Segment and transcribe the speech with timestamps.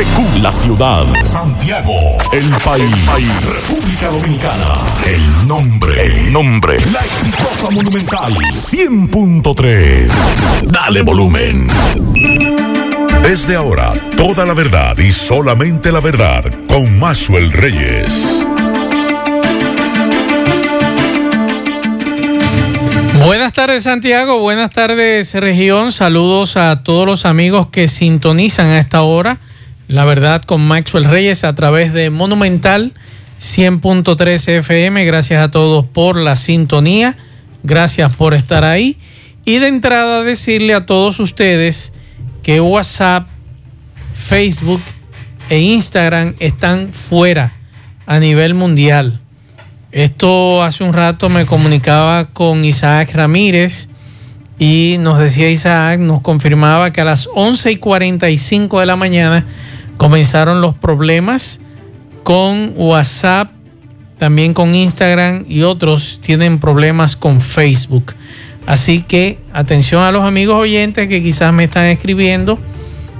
[0.00, 1.04] XEQ, la ciudad.
[1.26, 1.92] Santiago,
[2.32, 3.44] el país.
[3.44, 4.74] República Dominicana,
[5.06, 6.06] el nombre.
[6.06, 6.78] El nombre.
[6.90, 8.32] La exitosa monumental.
[8.32, 10.10] 100.3.
[10.62, 11.66] Dale volumen.
[13.22, 18.42] Desde ahora, toda la verdad y solamente la verdad con Maxwell Reyes.
[23.22, 29.02] Buenas tardes Santiago, buenas tardes región, saludos a todos los amigos que sintonizan a esta
[29.02, 29.38] hora,
[29.90, 32.92] la verdad con Maxwell Reyes a través de Monumental
[33.40, 37.16] 100.3 FM, gracias a todos por la sintonía,
[37.64, 38.98] gracias por estar ahí.
[39.44, 41.92] Y de entrada decirle a todos ustedes
[42.44, 43.26] que WhatsApp,
[44.14, 44.80] Facebook
[45.48, 47.52] e Instagram están fuera
[48.06, 49.18] a nivel mundial.
[49.90, 53.88] Esto hace un rato me comunicaba con Isaac Ramírez
[54.56, 59.46] y nos decía Isaac, nos confirmaba que a las 11 y 45 de la mañana
[60.00, 61.60] comenzaron los problemas
[62.22, 63.50] con WhatsApp,
[64.16, 68.14] también con Instagram y otros tienen problemas con Facebook.
[68.64, 72.58] Así que atención a los amigos oyentes que quizás me están escribiendo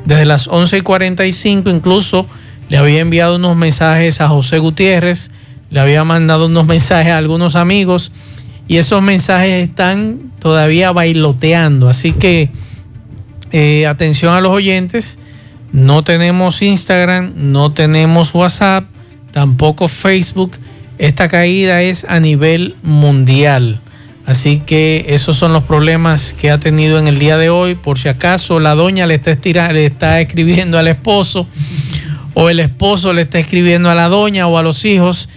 [0.06, 2.26] desde las 11 y 45, incluso
[2.70, 5.30] le había enviado unos mensajes a José Gutiérrez
[5.68, 8.10] le había mandado unos mensajes a algunos amigos
[8.68, 11.90] y esos mensajes están todavía bailoteando.
[11.90, 12.48] Así que
[13.52, 15.18] eh, atención a los oyentes,
[15.72, 18.84] no tenemos Instagram, no tenemos WhatsApp,
[19.30, 20.52] tampoco Facebook.
[20.98, 23.80] Esta caída es a nivel mundial.
[24.26, 27.74] Así que esos son los problemas que ha tenido en el día de hoy.
[27.74, 31.46] Por si acaso la doña le está, le está escribiendo al esposo
[32.34, 35.28] o el esposo le está escribiendo a la doña o a los hijos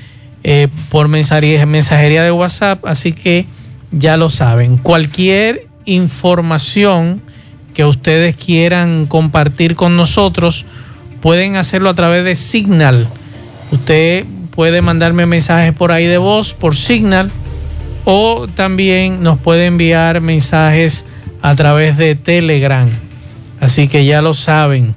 [0.44, 3.46] eh, por mensajería, mensajería de WhatsApp, así que
[3.92, 4.78] ya lo saben.
[4.78, 7.22] Cualquier información
[7.74, 10.66] que ustedes quieran compartir con nosotros,
[11.22, 13.08] pueden hacerlo a través de Signal.
[13.72, 17.32] Usted puede mandarme mensajes por ahí de voz, por Signal,
[18.06, 21.06] o también nos puede enviar mensajes
[21.42, 22.90] a través de Telegram.
[23.60, 24.96] Así que ya lo saben.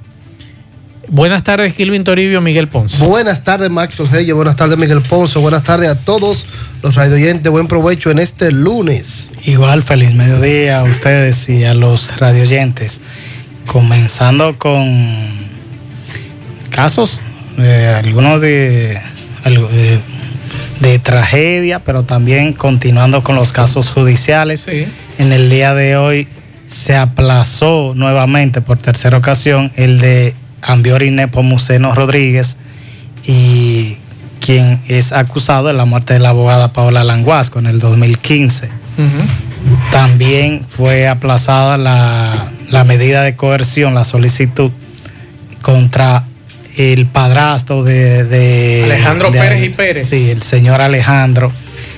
[1.09, 3.03] Buenas tardes, Kilvin Toribio, Miguel Ponce.
[3.05, 4.35] Buenas tardes, Max Reyes.
[4.35, 5.39] Buenas tardes, Miguel Ponce.
[5.39, 6.47] Buenas tardes a todos
[6.83, 7.49] los radioyentes.
[7.49, 9.29] Buen provecho en este lunes.
[9.45, 12.99] Igual, feliz mediodía a ustedes y a los radioyentes.
[13.67, 14.85] Comenzando con
[16.71, 17.21] casos,
[17.57, 18.99] eh, algunos de,
[19.45, 19.99] de,
[20.81, 24.65] de, tragedia, pero también continuando con los casos judiciales.
[24.69, 24.85] Sí.
[25.19, 26.27] En el día de hoy
[26.65, 32.57] se aplazó nuevamente por tercera ocasión el de Ambiori Nepomuceno Rodríguez
[33.25, 33.97] y
[34.39, 38.67] quien es acusado de la muerte de la abogada Paola Languasco en el 2015.
[38.97, 39.91] Uh -huh.
[39.91, 44.71] También fue aplazada la, la, medida de coerción, la solicitud
[45.61, 46.25] contra
[46.77, 48.23] el padrastro de...
[48.23, 50.09] de Alejandro de, Pérez y Pérez.
[50.09, 51.51] Sí, el señor Alejandro,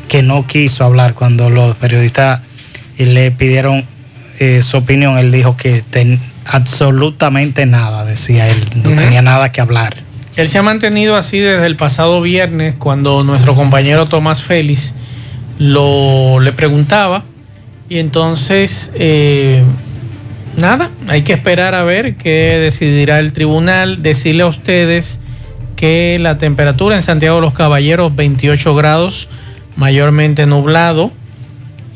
[0.08, 2.42] que no quiso hablar cuando los periodistas
[2.98, 3.86] le pidieron
[4.40, 5.18] eh, su opinión.
[5.18, 8.98] Él dijo que ten, absolutamente nada, decía él, no uh -huh.
[8.98, 9.96] tenía nada que hablar.
[10.36, 14.94] Él se ha mantenido así desde el pasado viernes, cuando nuestro compañero Tomás Félix
[15.58, 17.24] lo le preguntaba,
[17.90, 19.64] y entonces eh,
[20.58, 25.20] nada, hay que esperar a ver qué decidirá el tribunal, decirle a ustedes
[25.76, 29.28] que la temperatura en Santiago de los Caballeros 28 grados,
[29.76, 31.12] mayormente nublado,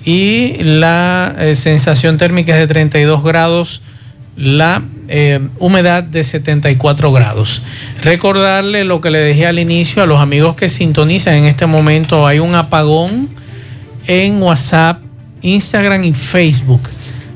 [0.05, 3.81] y la eh, sensación térmica es de 32 grados
[4.35, 7.63] la eh, humedad de 74 grados.
[8.01, 12.25] Recordarle lo que le dejé al inicio a los amigos que sintonizan en este momento,
[12.25, 13.29] hay un apagón
[14.07, 15.01] en WhatsApp,
[15.41, 16.81] Instagram y Facebook,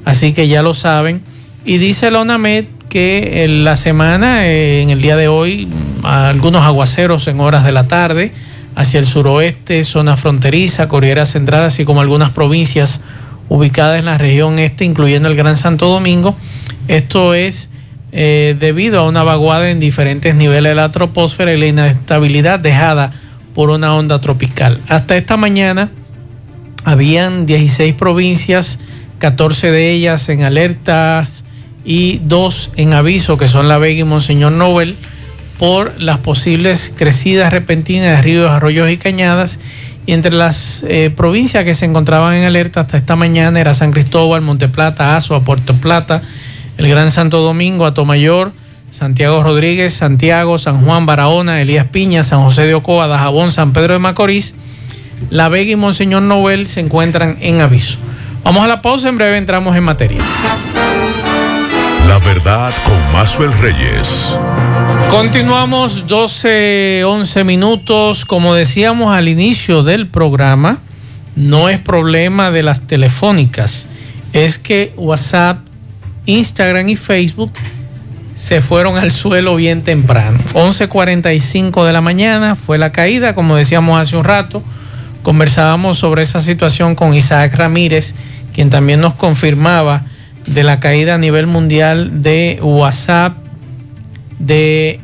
[0.05, 1.21] así que ya lo saben.
[1.65, 5.67] Y dice la ONAMED que en la semana, eh, en el día de hoy,
[6.03, 8.31] algunos aguaceros en horas de la tarde
[8.75, 13.01] hacia el suroeste, zona fronteriza, Corriera Central, así como algunas provincias
[13.49, 16.35] ubicadas en la región este, incluyendo el Gran Santo Domingo.
[16.87, 17.69] Esto es
[18.11, 23.11] eh, debido a una vaguada en diferentes niveles de la troposfera y la inestabilidad dejada
[23.53, 24.79] por una onda tropical.
[24.87, 25.91] Hasta esta mañana
[26.83, 28.79] habían 16 provincias,
[29.19, 31.43] 14 de ellas en alertas
[31.83, 34.95] y dos en aviso, que son La Vega y Monseñor Nobel,
[35.57, 39.59] por las posibles crecidas repentinas de ríos, arroyos y cañadas.
[40.05, 43.91] Y entre las eh, provincias que se encontraban en alerta hasta esta mañana era San
[43.91, 46.21] Cristóbal, Monteplata, Azua, Puerto Plata,
[46.77, 48.53] el Gran Santo Domingo, Atomayor,
[48.89, 53.93] Santiago Rodríguez, Santiago, San Juan, Barahona, Elías Piña, San José de Ocoa, Dajabón, San Pedro
[53.93, 54.55] de Macorís,
[55.29, 57.97] La Vega y Monseñor Noel se encuentran en aviso.
[58.43, 60.19] Vamos a la pausa, en breve entramos en materia.
[62.07, 64.33] La verdad con Mazuel Reyes.
[65.11, 68.23] Continuamos 12, 11 minutos.
[68.23, 70.77] Como decíamos al inicio del programa,
[71.35, 73.87] no es problema de las telefónicas.
[74.31, 75.66] Es que WhatsApp,
[76.27, 77.51] Instagram y Facebook
[78.35, 80.37] se fueron al suelo bien temprano.
[80.53, 84.61] 11.45 de la mañana fue la caída, como decíamos hace un rato.
[85.23, 88.13] Conversábamos sobre esa situación con Isaac Ramírez,
[88.53, 90.03] quien también nos confirmaba
[90.45, 93.37] de la caída a nivel mundial de WhatsApp,
[94.37, 94.99] de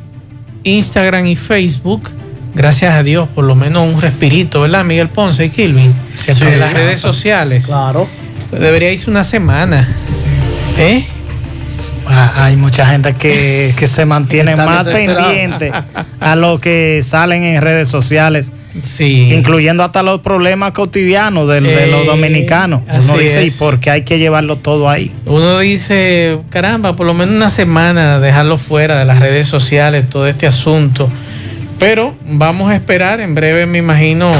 [0.62, 2.10] Instagram y Facebook.
[2.54, 5.92] Gracias a Dios, por lo menos un respirito, ¿verdad, Miguel Ponce y Kilvin?
[6.12, 7.66] Sí, en las redes sociales.
[7.66, 8.08] Claro.
[8.52, 9.88] Debería irse una semana.
[10.78, 11.04] ¿Eh?
[12.06, 15.72] Ah, Hay mucha gente que, que se mantiene más pendiente
[16.20, 18.50] a lo que salen en redes sociales,
[18.82, 19.32] Sí.
[19.32, 22.82] incluyendo hasta los problemas cotidianos de, Eh, los dominicanos.
[22.88, 25.12] así Uno dice, ¿y por qué hay que llevarlo todo ahí?
[25.26, 30.26] Uno dice, caramba, por lo menos una semana dejarlo fuera de las redes sociales, todo
[30.26, 31.08] este asunto.
[31.78, 34.30] Pero vamos a esperar, en breve me imagino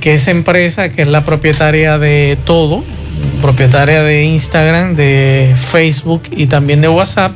[0.00, 2.84] que esa empresa, que es la propietaria de todo,
[3.40, 7.32] propietaria de Instagram, de Facebook y también de WhatsApp,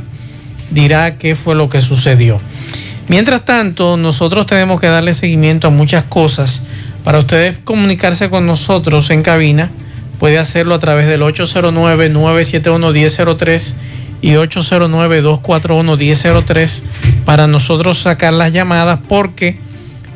[0.70, 2.40] dirá qué fue lo que sucedió.
[3.08, 6.62] Mientras tanto, nosotros tenemos que darle seguimiento a muchas cosas.
[7.04, 9.70] Para ustedes comunicarse con nosotros en cabina,
[10.18, 13.74] puede hacerlo a través del 809-971-1003
[14.22, 16.82] y 809-241-1003
[17.26, 19.58] para nosotros sacar las llamadas porque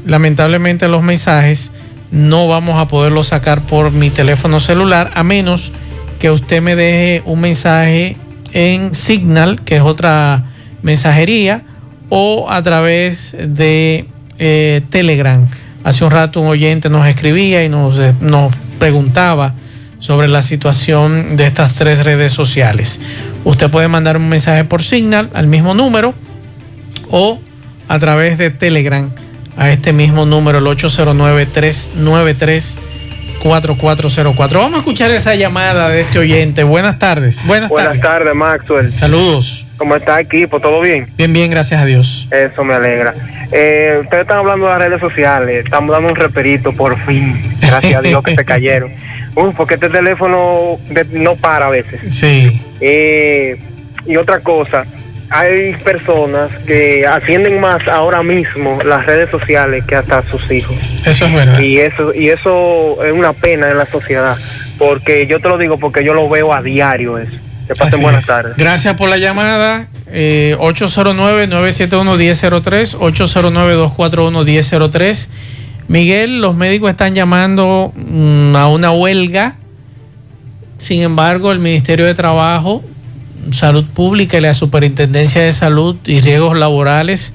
[0.06, 1.72] lamentablemente los mensajes
[2.10, 5.72] no vamos a poderlos sacar por mi teléfono celular a menos
[6.18, 8.16] que usted me deje un mensaje
[8.52, 10.44] en Signal, que es otra
[10.82, 11.62] mensajería,
[12.08, 14.06] o a través de
[14.38, 15.46] eh, Telegram.
[15.84, 19.54] Hace un rato un oyente nos escribía y nos, eh, nos preguntaba
[20.00, 23.00] sobre la situación de estas tres redes sociales.
[23.44, 26.14] Usted puede mandar un mensaje por Signal al mismo número
[27.10, 27.38] o
[27.88, 29.10] a través de Telegram
[29.58, 30.64] a este mismo número, el
[33.42, 34.52] 809-393-4404.
[34.54, 36.62] Vamos a escuchar esa llamada de este oyente.
[36.64, 37.44] Buenas tardes.
[37.46, 38.02] Buenas, Buenas tardes.
[38.02, 38.96] tardes, Maxwell.
[38.96, 39.66] Saludos.
[39.76, 40.60] ¿Cómo está equipo?
[40.60, 41.08] ¿Todo bien?
[41.16, 42.28] Bien, bien, gracias a Dios.
[42.30, 43.14] Eso me alegra.
[43.52, 45.64] Eh, ustedes están hablando de las redes sociales.
[45.64, 47.54] Estamos dando un reperito por fin.
[47.60, 48.92] Gracias a Dios que se cayeron.
[49.34, 52.00] Uf, porque este teléfono de- no para a veces.
[52.14, 53.56] Sí, Eh,
[54.06, 54.84] y otra cosa,
[55.30, 60.76] hay personas que ascienden más ahora mismo las redes sociales que hasta sus hijos.
[61.04, 61.58] eso es verdad.
[61.60, 64.36] Y eso, y eso es una pena en la sociedad.
[64.78, 67.32] Porque yo te lo digo porque yo lo veo a diario eso.
[67.66, 68.26] Que pasen Así buenas es.
[68.26, 68.56] tardes.
[68.56, 69.88] Gracias por la llamada.
[70.06, 72.96] Eh, 809-971-1003,
[73.96, 75.28] 809-241-1003.
[75.88, 79.56] Miguel, los médicos están llamando mm, a una huelga.
[80.78, 82.82] Sin embargo, el Ministerio de Trabajo,
[83.50, 87.34] Salud Pública y la Superintendencia de Salud y Riesgos Laborales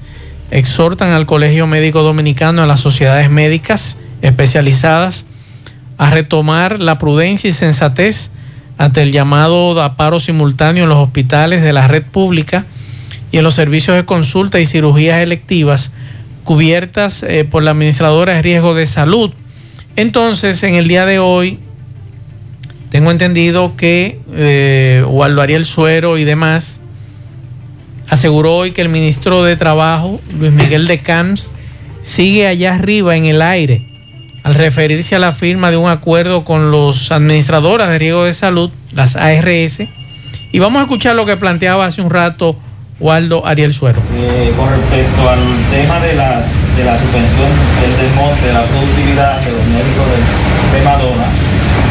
[0.50, 5.26] exhortan al Colegio Médico Dominicano, a las sociedades médicas especializadas,
[5.98, 8.30] a retomar la prudencia y sensatez
[8.78, 12.64] ante el llamado a paro simultáneo en los hospitales de la red pública
[13.32, 15.90] y en los servicios de consulta y cirugías electivas
[16.44, 19.32] cubiertas eh, por la administradora de riesgo de salud.
[19.96, 21.58] Entonces, en el día de hoy,
[22.94, 26.80] tengo entendido que eh, Waldo Ariel Suero y demás
[28.08, 31.50] aseguró hoy que el ministro de Trabajo, Luis Miguel de Camps,
[32.02, 33.82] sigue allá arriba en el aire
[34.44, 38.70] al referirse a la firma de un acuerdo con los administradoras de riesgo de salud,
[38.92, 39.82] las ARS.
[40.52, 42.56] Y vamos a escuchar lo que planteaba hace un rato
[43.00, 44.00] Waldo Ariel Suero.
[44.16, 45.40] Eh, con respecto al
[45.72, 47.50] tema de, las, de la suspensión
[47.82, 50.06] del desmonte de la productividad de los médicos
[50.72, 51.26] de, de Madonna,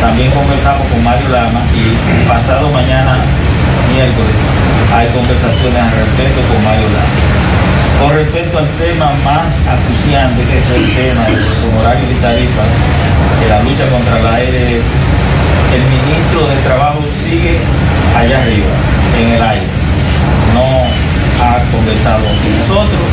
[0.03, 3.24] también conversamos con Mario Lama y pasado mañana,
[3.88, 4.36] miércoles,
[4.91, 7.15] hay conversaciones al respecto con Mario Lama.
[8.03, 12.67] Con respecto al tema más acuciante, que es el tema de los honorarios y tarifas,
[13.39, 14.88] de la lucha contra la ARS,
[15.72, 17.63] el ministro de Trabajo sigue
[18.12, 18.75] allá arriba,
[19.15, 19.72] en el aire
[20.51, 20.83] no
[21.48, 23.07] ha conversado con nosotros,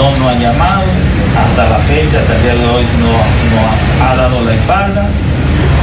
[0.00, 0.88] no nos ha llamado,
[1.36, 5.04] hasta la fecha, hasta el día de hoy no nos ha dado la espalda,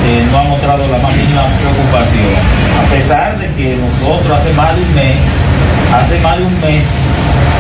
[0.06, 2.34] eh, no ha mostrado la más mínima preocupación,
[2.80, 5.16] a pesar de que nosotros hace más de un mes,
[5.94, 6.84] hace más de un mes,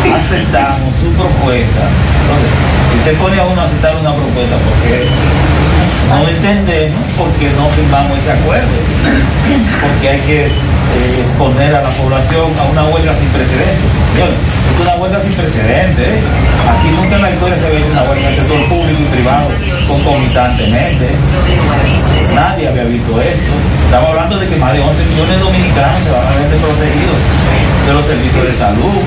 [0.09, 1.83] aceptamos su propuesta.
[1.85, 2.51] Entonces,
[2.91, 5.05] si usted pone a uno a aceptar una propuesta, porque
[6.09, 8.67] no entendemos por qué no firmamos ese acuerdo,
[9.81, 13.91] porque hay que eh, exponer a la población a una huelga sin precedentes.
[14.17, 16.07] Es una huelga sin precedentes.
[16.07, 16.19] ¿eh?
[16.67, 19.47] Aquí nunca en la historia se ve una huelga en el sector público y privado
[19.87, 21.07] concomitantemente.
[22.35, 23.51] Nadie había visto esto.
[23.85, 27.19] Estamos hablando de que más de 11 millones de dominicanos se van a ver desprotegidos
[27.87, 28.99] de los servicios de salud.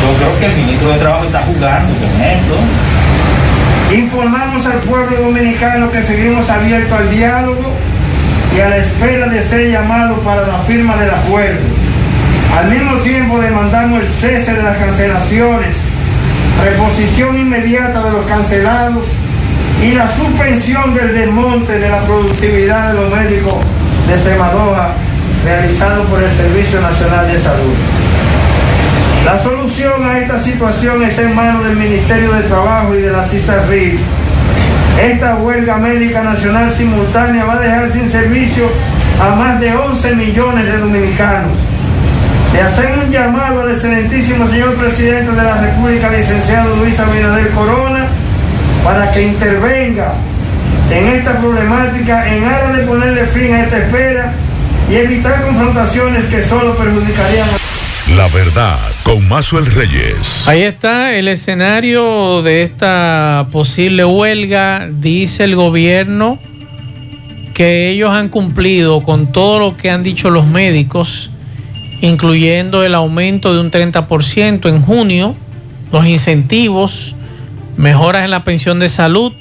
[0.00, 2.56] Yo creo que el ministro de Trabajo está jugando con esto.
[3.92, 7.72] Informamos al pueblo dominicano que seguimos abiertos al diálogo
[8.56, 11.60] y a la espera de ser llamados para la firma del acuerdo.
[12.58, 15.84] Al mismo tiempo demandamos el cese de las cancelaciones,
[16.64, 19.04] reposición inmediata de los cancelados
[19.80, 23.54] y la suspensión del desmonte de la productividad de los médicos
[24.08, 24.88] de Semadoja
[25.44, 27.95] realizado por el Servicio Nacional de Salud.
[29.26, 33.24] La solución a esta situación está en manos del Ministerio de Trabajo y de la
[33.24, 33.98] CISARRIF.
[35.02, 38.70] Esta huelga médica nacional simultánea va a dejar sin servicio
[39.20, 41.50] a más de 11 millones de dominicanos.
[42.52, 48.06] Le hacemos un llamado al excelentísimo señor presidente de la República, licenciado Luis Abinader Corona,
[48.84, 50.12] para que intervenga
[50.88, 54.32] en esta problemática en aras de ponerle fin a esta espera
[54.88, 58.14] y evitar confrontaciones que solo perjudicarían a...
[58.14, 60.48] La verdad, con Mazuel Reyes.
[60.48, 64.88] Ahí está el escenario de esta posible huelga.
[64.90, 66.40] Dice el gobierno
[67.54, 71.30] que ellos han cumplido con todo lo que han dicho los médicos,
[72.00, 75.36] incluyendo el aumento de un 30% en junio,
[75.92, 77.14] los incentivos,
[77.76, 79.32] mejoras en la pensión de salud,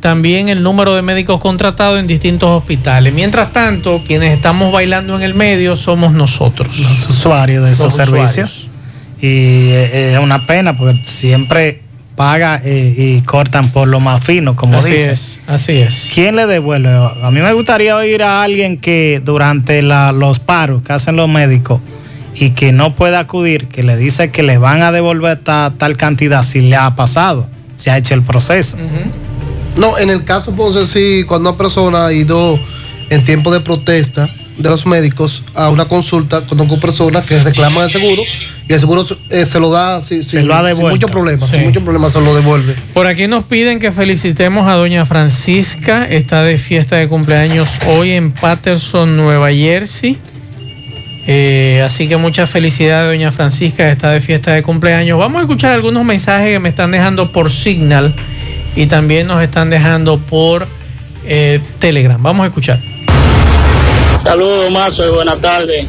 [0.00, 3.12] también el número de médicos contratados en distintos hospitales.
[3.12, 6.76] Mientras tanto, quienes estamos bailando en el medio somos nosotros.
[6.78, 8.61] Los usuarios de esos Los servicios.
[9.22, 11.80] Y eh, es una pena porque siempre
[12.16, 15.12] paga eh, y cortan por lo más fino, como así dice.
[15.12, 16.10] es, así es.
[16.12, 16.90] ¿Quién le devuelve?
[16.90, 21.28] A mí me gustaría oír a alguien que durante la- los paros que hacen los
[21.28, 21.80] médicos
[22.34, 25.96] y que no puede acudir, que le dice que le van a devolver ta- tal
[25.96, 28.76] cantidad si le ha pasado, si ha hecho el proceso.
[29.76, 32.58] No, en el caso puedo decir cuando una persona ha ido
[33.08, 37.90] en tiempo de protesta de los médicos a una consulta, conozco personas que reclaman el
[37.90, 38.22] seguro
[38.68, 40.90] y el seguro eh, se lo da si- Se si- lo ha sin devuelto.
[40.96, 41.56] muchos problemas, Sí.
[41.56, 42.74] sin muchos problemas se lo devuelve.
[42.94, 48.12] Por aquí nos piden que felicitemos a doña Francisca, está de fiesta de cumpleaños hoy
[48.12, 50.18] en Patterson, Nueva Jersey.
[51.26, 55.18] Eh, así que muchas felicidades, doña Francisca, está de fiesta de cumpleaños.
[55.18, 58.12] Vamos a escuchar algunos mensajes que me están dejando por Signal
[58.74, 60.66] y también nos están dejando por
[61.24, 62.20] eh, Telegram.
[62.20, 62.80] Vamos a escuchar.
[64.20, 65.86] Saludos, Mazo, y buenas tardes.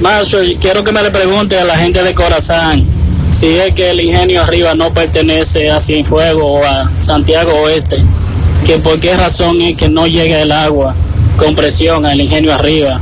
[0.00, 2.84] Mazo, quiero que me le pregunte a la gente de Corazán
[3.30, 8.02] si es que el ingenio arriba no pertenece a Cienfuegos o a Santiago Oeste,
[8.64, 10.94] que por qué razón es que no llega el agua
[11.36, 13.00] con presión al ingenio arriba,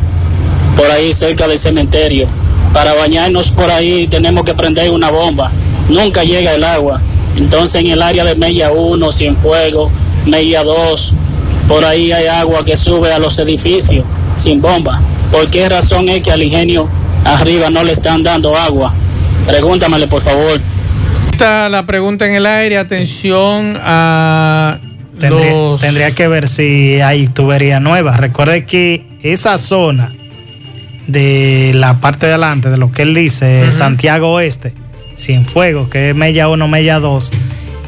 [0.77, 2.27] por ahí cerca del cementerio.
[2.73, 5.53] Para bañarnos por ahí tenemos que prender una bomba,
[5.91, 7.01] nunca llega el agua.
[7.37, 9.93] Entonces en el área de Mella 1, Cienfuegos,
[10.25, 11.13] Mella 2,
[11.69, 14.05] por ahí hay agua que sube a los edificios
[14.37, 15.01] sin bomba.
[15.31, 16.89] ¿Por qué razón es que al ingenio
[17.25, 18.93] arriba no le están dando agua?
[19.47, 20.61] Pregúntamele, por favor.
[21.31, 22.79] Está la pregunta en el aire.
[22.79, 24.79] Atención a
[25.19, 25.81] Tendría, los...
[25.81, 28.17] tendría que ver si hay tubería nueva.
[28.17, 30.13] Recuerde que esa zona
[31.07, 33.71] de la parte de adelante, de lo que él dice.
[33.73, 34.73] Santiago Oeste,
[35.17, 37.31] Cienfuegos, que es Mella 1, Mella 2,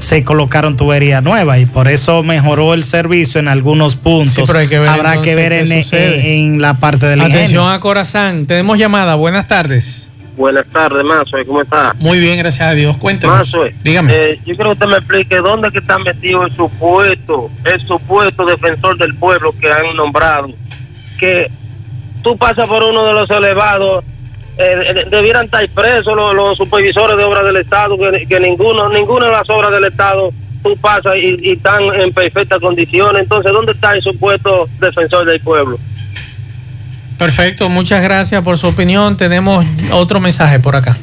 [0.04, 4.34] se colocaron tubería nueva y por eso mejoró el servicio en algunos puntos.
[4.34, 7.42] Sí, pero hay que ver Habrá que ver en, en- en la parte del Atención
[7.64, 7.68] ingenio.
[7.70, 8.46] a Corazán.
[8.46, 9.14] Tenemos llamada.
[9.14, 10.08] Buenas tardes.
[10.36, 11.94] Buenas tardes, Mazo, ¿cómo está?
[12.00, 12.96] Muy bien, gracias a Dios.
[12.96, 13.36] Cuéntenos.
[13.38, 14.12] Mazo, Dígame.
[14.14, 18.44] eh, yo quiero que usted me explique dónde que está metido el supuesto, el supuesto
[18.44, 20.48] defensor del pueblo que han nombrado.
[21.20, 21.48] Que
[22.22, 24.04] tú pasas por uno de los elevados,
[24.58, 28.88] eh, de- debieran estar presos los, los supervisores de obras del Estado, que, que ninguno,
[28.88, 30.32] ninguna de las obras del Estado
[30.62, 33.22] tú pasas y, y están en perfectas condiciones.
[33.22, 35.78] Entonces, ¿dónde está el supuesto defensor del pueblo?
[37.18, 39.16] Perfecto, muchas gracias por su opinión.
[39.16, 40.96] Tenemos otro mensaje por acá.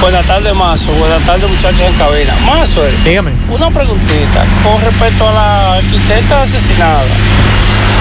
[0.00, 0.90] Buenas tardes, Mazo.
[0.92, 2.34] Buenas tardes, muchachos en cabina.
[2.46, 3.30] Mazo, Dígame.
[3.50, 7.02] una preguntita con respecto a la arquitecta asesinada.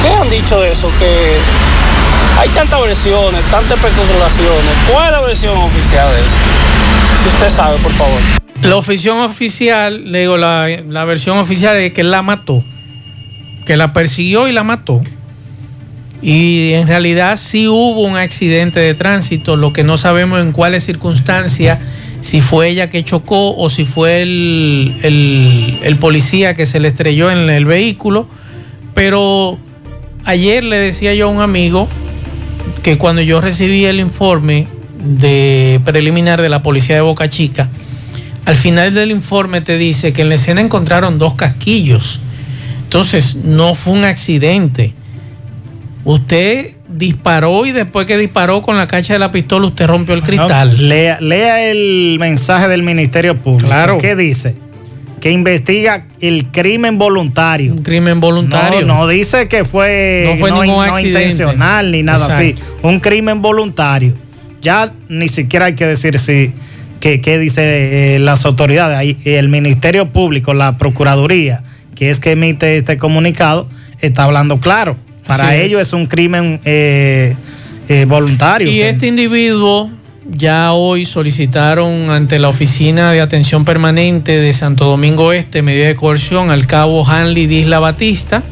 [0.02, 0.90] ¿Qué han dicho de eso?
[1.00, 1.38] Que
[2.40, 4.72] hay tantas versiones, tantas especulaciones.
[4.92, 6.30] ¿Cuál es la versión oficial de eso?
[7.24, 8.20] Si usted sabe, por favor.
[8.64, 12.64] La oficial oficial, le digo, la, la versión oficial es que él la mató,
[13.66, 15.02] que la persiguió y la mató.
[16.22, 20.84] Y en realidad sí hubo un accidente de tránsito, lo que no sabemos en cuáles
[20.86, 21.80] circunstancias,
[22.22, 27.32] si fue ella que chocó o si fue el- el policía que se le estrelló
[27.32, 28.28] en el vehículo.
[28.94, 29.58] Pero
[30.26, 31.88] ayer le decía yo a un amigo
[32.82, 34.68] que cuando yo recibí el informe
[35.04, 37.70] de preliminar de la policía de Boca Chica,
[38.46, 42.20] al final del informe te dice que en la escena encontraron dos casquillos.
[42.84, 44.94] Entonces, no fue un accidente.
[46.04, 50.24] Usted disparó y después que disparó con la cacha de la pistola usted rompió el
[50.24, 50.72] cristal.
[50.76, 53.68] No, lea, lea el mensaje del Ministerio Público.
[53.68, 53.98] Claro.
[53.98, 54.56] ¿Qué dice?
[55.22, 57.74] Que investiga el crimen voluntario.
[57.74, 58.82] Un crimen voluntario.
[58.82, 61.22] No, no dice que fue, No fue ningún accidente.
[61.22, 62.56] intencional ni nada así.
[62.82, 64.14] Un crimen voluntario.
[64.62, 66.54] Ya ni siquiera hay que decir si
[67.00, 68.98] que, que dice eh, las autoridades.
[68.98, 71.64] Ahí, el Ministerio Público, la Procuraduría,
[71.96, 73.68] que es que emite este comunicado,
[74.00, 74.98] está hablando claro.
[75.28, 75.66] Para es.
[75.66, 77.36] ellos es un crimen eh,
[77.90, 78.70] eh, voluntario.
[78.70, 79.90] Y este individuo
[80.30, 85.96] ya hoy solicitaron ante la Oficina de Atención Permanente de Santo Domingo Este medida de
[85.96, 88.44] coerción al cabo Hanley de Isla Batista,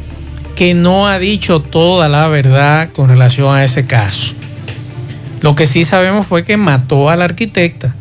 [0.56, 4.34] que no ha dicho toda la verdad con relación a ese caso.
[5.40, 7.94] Lo que sí sabemos fue que mató a la arquitecta.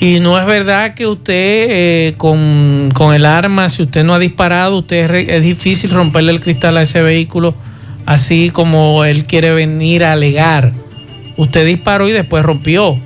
[0.00, 4.18] Y no es verdad que usted eh, con, con el arma, si usted no ha
[4.18, 7.54] disparado, usted es, es difícil romperle el cristal a ese vehículo,
[8.04, 10.83] así como él quiere venir a alegar.
[11.36, 12.98] Usted disparó y después rompió.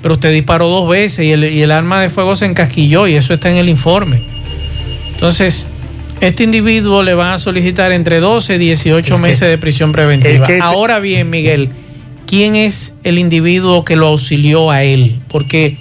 [0.00, 3.14] Pero usted disparó dos veces y el, y el arma de fuego se encasquilló y
[3.14, 4.20] eso está en el informe.
[5.12, 5.68] Entonces,
[6.20, 9.92] este individuo le van a solicitar entre 12 y 18 Es que- meses de prisión
[9.92, 10.32] preventiva.
[10.32, 11.68] es que- este Ahora bien, Miguel,
[12.26, 15.20] ¿quién es el individuo que lo auxilió a él?
[15.28, 15.76] Porque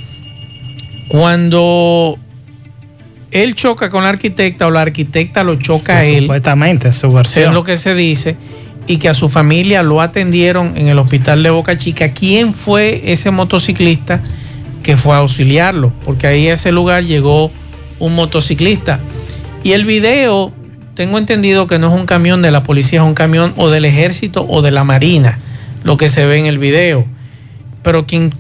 [1.08, 2.18] cuando
[3.32, 7.08] él choca con la arquitecta o la arquitecta lo choca a él, Supuestamente, es su
[7.08, 7.54] es versión.
[7.54, 8.36] lo que se dice,
[8.88, 12.12] y que a su familia lo atendieron en el hospital de Boca Chica.
[12.14, 14.22] ¿Quién fue ese motociclista
[14.84, 15.94] que fue a auxiliarlo?
[16.04, 17.52] Porque ahí a ese lugar llegó
[18.00, 19.00] un motociclista.
[19.64, 20.52] Y el video,
[20.96, 23.86] tengo entendido que no es un camión de la policía, es un camión o del
[23.86, 25.40] ejército o de la marina,
[25.84, 27.06] lo que se ve en el video.
[27.84, 28.34] Pero quien,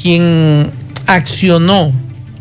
[0.00, 0.70] quien
[1.06, 1.92] accionó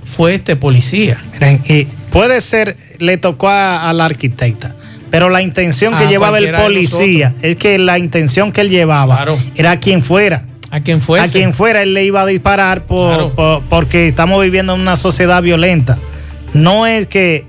[0.03, 1.21] fue este policía.
[1.33, 4.75] Miren, y puede ser, le tocó a la arquitecta,
[5.09, 9.15] pero la intención que A llevaba el policía es que la intención que él llevaba
[9.15, 9.37] Claro.
[9.55, 10.45] era quien fuera.
[10.69, 11.25] A quien fuese.
[11.25, 13.33] A quien fuera él le iba a disparar por, Claro.
[13.35, 15.97] por- porque estamos viviendo en una sociedad violenta.
[16.53, 17.45] No es que,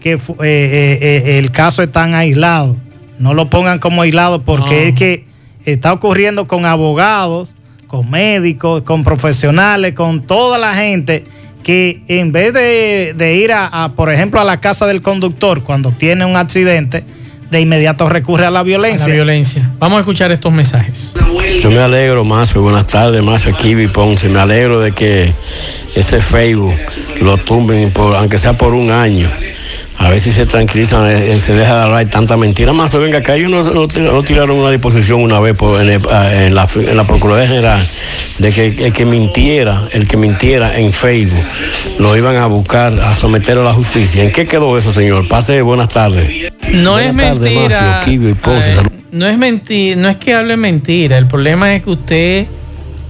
[0.00, 2.76] que eh, eh, eh, el caso es tan aislado.
[3.18, 4.88] No lo pongan como aislado porque No.
[4.88, 5.26] es que
[5.66, 7.54] está ocurriendo con abogados,
[7.86, 11.24] con médicos, con profesionales, con toda la gente
[11.64, 15.64] que en vez de, de ir a, a, por ejemplo, a la casa del conductor
[15.64, 17.04] cuando tiene un accidente,
[17.50, 19.08] de inmediato recurre a la a violencia.
[19.08, 19.70] la violencia.
[19.78, 21.14] Vamos a escuchar estos mensajes.
[21.60, 24.28] Yo me alegro, Mazo, buenas tardes, Mazo, aquí Ponce.
[24.28, 25.32] Me alegro de que
[25.94, 26.74] ese Facebook
[27.20, 29.30] lo tumben, por, aunque sea por un año.
[29.96, 32.72] A ver si se tranquilizan, eh, se deja de hablar tanta mentira.
[32.72, 36.02] Mazo, venga, acá ellos no, no, no tiraron una disposición una vez por, en, el-
[36.32, 37.80] en la, en la Procuraduría General
[38.38, 41.44] de que el que mintiera, el que mintiera en Facebook,
[42.00, 44.24] lo iban a buscar, a someter a la justicia.
[44.24, 45.28] ¿En qué quedó eso, señor?
[45.28, 46.28] Pase buenas tardes.
[46.72, 47.80] No es Buenas tardes, mentira.
[47.80, 48.70] Macio, Kibio y Ponce.
[48.70, 48.90] Ay, Salud.
[49.12, 51.16] no es mentira, no es que hable mentira.
[51.18, 52.46] El problema es que usted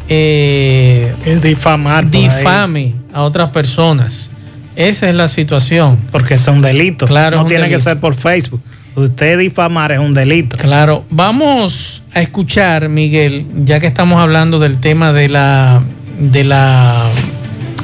[0.09, 2.05] eh, Es difamar.
[2.05, 4.31] ahí, difame a otras personas.
[4.77, 5.99] Esa es la situación.
[6.11, 7.07] porque es un delito.
[7.07, 7.79] Claro, no un tiene delito.
[7.79, 8.61] que ser por Facebook.
[8.97, 10.57] Usted difamar es un delito.
[10.57, 15.83] Claro, vamos a escuchar, Miguel, ya que estamos hablando del tema de la
[16.19, 17.07] de la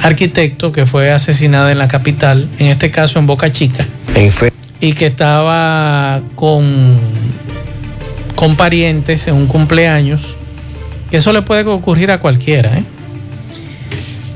[0.03, 3.85] arquitecto que fue asesinada en la capital, en este caso en Boca Chica.
[4.15, 6.97] En fe- y que estaba con,
[8.35, 10.35] con parientes en un cumpleaños,
[11.11, 12.77] que eso le puede ocurrir a cualquiera.
[12.77, 12.83] ¿eh?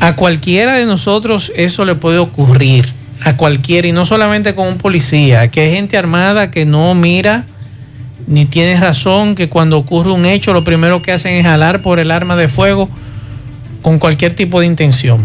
[0.05, 2.87] A cualquiera de nosotros eso le puede ocurrir,
[3.23, 7.47] a cualquiera, y no solamente con un policía, que hay gente armada que no mira
[8.27, 11.97] ni tiene razón, que cuando ocurre un hecho lo primero que hacen es jalar por
[11.97, 12.87] el arma de fuego
[13.81, 15.21] con cualquier tipo de intención.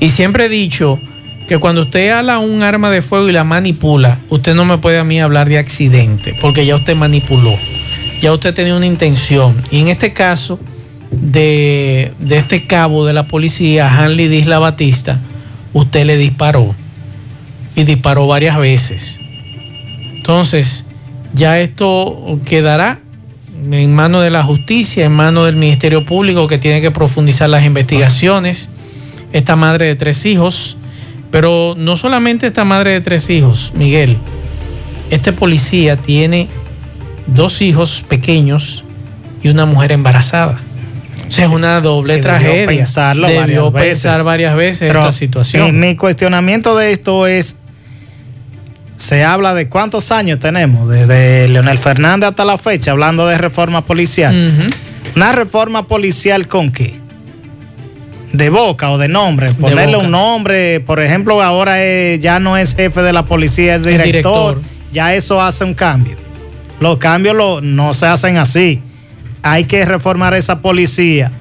[0.00, 0.98] Y siempre he dicho
[1.46, 4.98] que cuando usted ala un arma de fuego y la manipula, usted no me puede
[4.98, 7.54] a mí hablar de accidente, porque ya usted manipuló,
[8.20, 9.62] ya usted tenía una intención.
[9.70, 10.58] Y en este caso
[11.10, 15.20] de, de este cabo de la policía, Hanley de Isla Batista,
[15.72, 16.74] usted le disparó
[17.74, 19.20] y disparó varias veces.
[20.16, 20.84] Entonces,
[21.32, 23.00] ya esto quedará
[23.70, 27.64] en manos de la justicia, en manos del Ministerio Público que tiene que profundizar las
[27.64, 28.70] investigaciones.
[29.32, 30.76] Esta madre de tres hijos,
[31.30, 34.18] pero no solamente esta madre de tres hijos, Miguel,
[35.10, 36.48] este policía tiene
[37.26, 38.84] dos hijos pequeños
[39.42, 40.60] y una mujer embarazada.
[41.30, 42.66] O sea, es una doble Que debió tragedia.
[42.66, 44.02] pensarlo debió varias veces.
[44.02, 45.78] pensar varias veces Pero esta situación.
[45.78, 47.56] mi cuestionamiento de esto es,
[48.96, 53.84] se habla de cuántos años tenemos, desde Leonel Fernández hasta la fecha, hablando de reforma
[53.86, 54.72] policial.
[55.16, 56.98] ¿Una reforma policial con qué?
[58.32, 59.50] De boca o de nombre.
[59.52, 63.82] Ponerle un nombre, por ejemplo, ahora es- ya no es jefe de la policía, es
[63.84, 64.56] director.
[64.56, 64.62] director.
[64.92, 66.16] Ya eso hace un cambio.
[66.80, 68.82] Los cambios lo- no se hacen así.
[69.42, 71.32] Hay que reformar esa policía,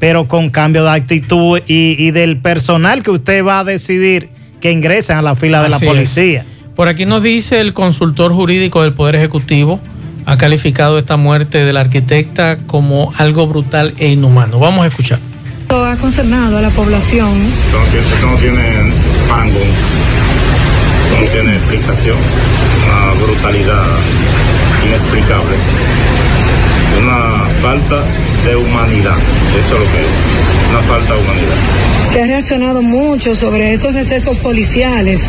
[0.00, 4.70] pero con cambio de actitud y, y del personal que usted va a decidir que
[4.70, 5.82] ingresen a la fila de la es.
[5.82, 6.46] policía.
[6.74, 9.78] Por aquí nos dice el consultor jurídico del Poder Ejecutivo,
[10.24, 14.58] ha calificado esta muerte de la arquitecta como algo brutal e inhumano.
[14.58, 15.18] Vamos a escuchar.
[15.62, 17.46] Esto ha concernado a la población.
[17.46, 18.92] Esto no tiene, esto no tiene
[19.28, 22.18] rango, esto no tiene explicación,
[22.86, 23.86] una brutalidad
[24.86, 25.56] inexplicable,
[27.62, 28.02] falta
[28.44, 31.54] de humanidad, eso es lo que es, una falta de humanidad.
[32.12, 35.20] Se ha reaccionado mucho sobre estos excesos policiales.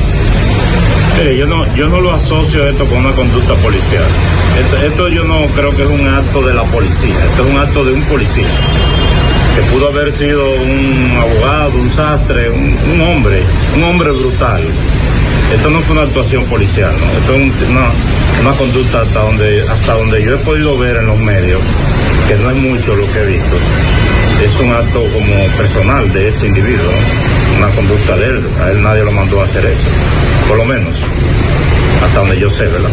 [1.19, 4.03] Mire, yo no, yo no lo asocio esto con una conducta policial.
[4.59, 7.59] Esto, esto yo no creo que es un acto de la policía, esto es un
[7.59, 8.47] acto de un policía,
[9.55, 13.43] que pudo haber sido un abogado, un sastre, un, un hombre,
[13.75, 14.63] un hombre brutal.
[15.51, 17.89] Esto no fue una actuación policial, esto es un- una,
[18.41, 21.61] una conducta hasta donde, hasta donde yo he podido ver en los medios,
[22.27, 23.55] que no es mucho lo que he visto.
[24.43, 26.91] Es un acto como personal de ese individuo,
[27.57, 28.43] una conducta de él.
[28.61, 29.87] A él nadie lo mandó a hacer eso,
[30.47, 30.93] por lo menos,
[32.03, 32.89] hasta donde yo sé, ¿verdad?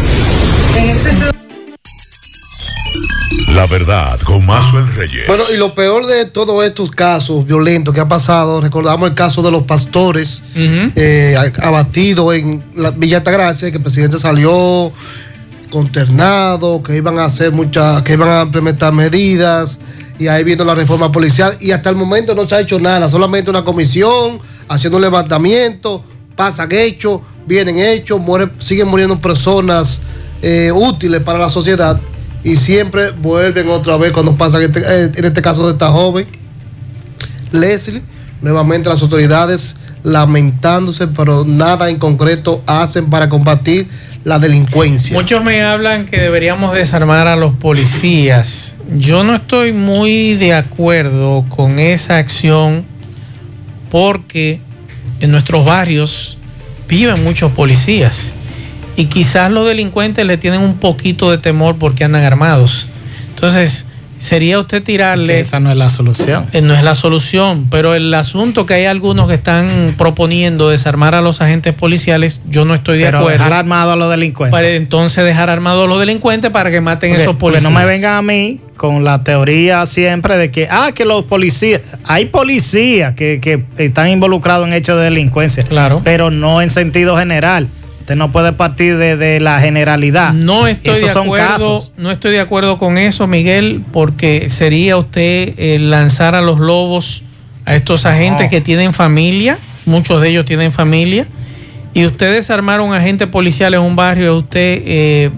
[3.55, 5.27] La verdad con Mazuel Reyes.
[5.27, 9.41] Bueno, y lo peor de todos estos casos violentos que han pasado, recordamos el caso
[9.41, 14.91] de los pastores eh, abatidos en la Villa Altagracia, que el presidente salió
[15.69, 19.81] consternado, que iban a hacer muchas, que iban a implementar medidas,
[20.17, 23.09] y ahí viendo la reforma policial, y hasta el momento no se ha hecho nada,
[23.09, 26.03] solamente una comisión haciendo un levantamiento,
[26.37, 29.99] pasan hechos, vienen hechos, mueren, siguen muriendo personas
[30.41, 31.99] eh, útiles para la sociedad
[32.43, 36.27] y siempre vuelven otra vez cuando pasa este, eh, en este caso de esta joven
[37.51, 38.01] Leslie
[38.41, 43.87] nuevamente las autoridades lamentándose pero nada en concreto hacen para combatir
[44.23, 48.75] la delincuencia Muchos me hablan que deberíamos desarmar a los policías.
[48.95, 52.85] Yo no estoy muy de acuerdo con esa acción
[53.89, 54.59] porque
[55.19, 56.37] en nuestros barrios
[56.87, 58.31] viven muchos policías
[59.01, 62.87] y quizás los delincuentes le tienen un poquito de temor porque andan armados.
[63.29, 63.85] Entonces,
[64.19, 65.39] sería usted tirarle...
[65.39, 66.45] esa no es la solución.
[66.53, 71.15] Eh, No es la solución, pero el asunto que hay algunos que están proponiendo desarmar
[71.15, 73.37] a los agentes policiales, yo no estoy de Pero acuerdo.
[73.39, 74.51] dejar armado a los delincuentes.
[74.51, 77.71] Para entonces dejar armados a los delincuentes para que maten Porque- esos policías.
[77.71, 81.81] no me vengan a mí con la teoría siempre de que, ah, que los policías,
[82.03, 85.63] hay policías que, que están involucrados en hechos de delincuencia.
[85.63, 86.01] Claro.
[86.03, 87.69] Pero no en sentido general.
[88.01, 90.33] Usted no puede partir de, de la generalidad.
[90.33, 91.91] No estoy Esos de son acuerdo, casos.
[91.97, 97.23] no estoy de acuerdo con eso, Miguel, porque sería usted eh, lanzar a los lobos
[97.65, 101.27] a estos agentes que tienen familia, muchos de ellos tienen familia,
[101.93, 105.29] y usted desarmar a un agente policial en un barrio, usted eh,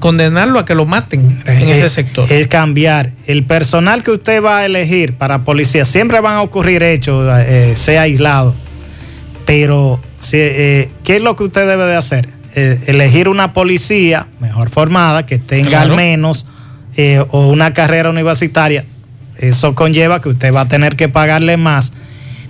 [0.00, 2.32] condenarlo a que lo maten en Es- ese sector.
[2.32, 3.12] Es cambiar.
[3.26, 7.74] El personal que usted va a elegir para policía, siempre van a ocurrir hechos, eh,
[7.76, 8.54] sea aislado.
[9.44, 12.28] Pero, si, eh, ¿qué es lo que usted debe de hacer?
[12.54, 15.90] Eh, elegir una policía mejor formada, que tenga Claro.
[15.92, 16.46] al menos
[16.96, 18.84] eh, o una carrera universitaria.
[19.36, 21.92] Eso conlleva que usted va a tener que pagarle más.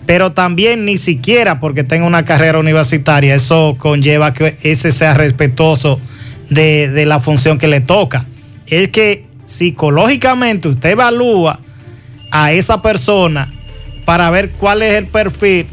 [0.06, 6.00] Pero también ni siquiera porque tenga una carrera universitaria, eso conlleva que ese sea respetuoso
[6.48, 8.28] de, de la función que le toca.
[8.68, 11.58] Es que psicológicamente usted evalúa
[12.30, 13.48] a esa persona
[14.04, 15.66] para ver cuál es el perfil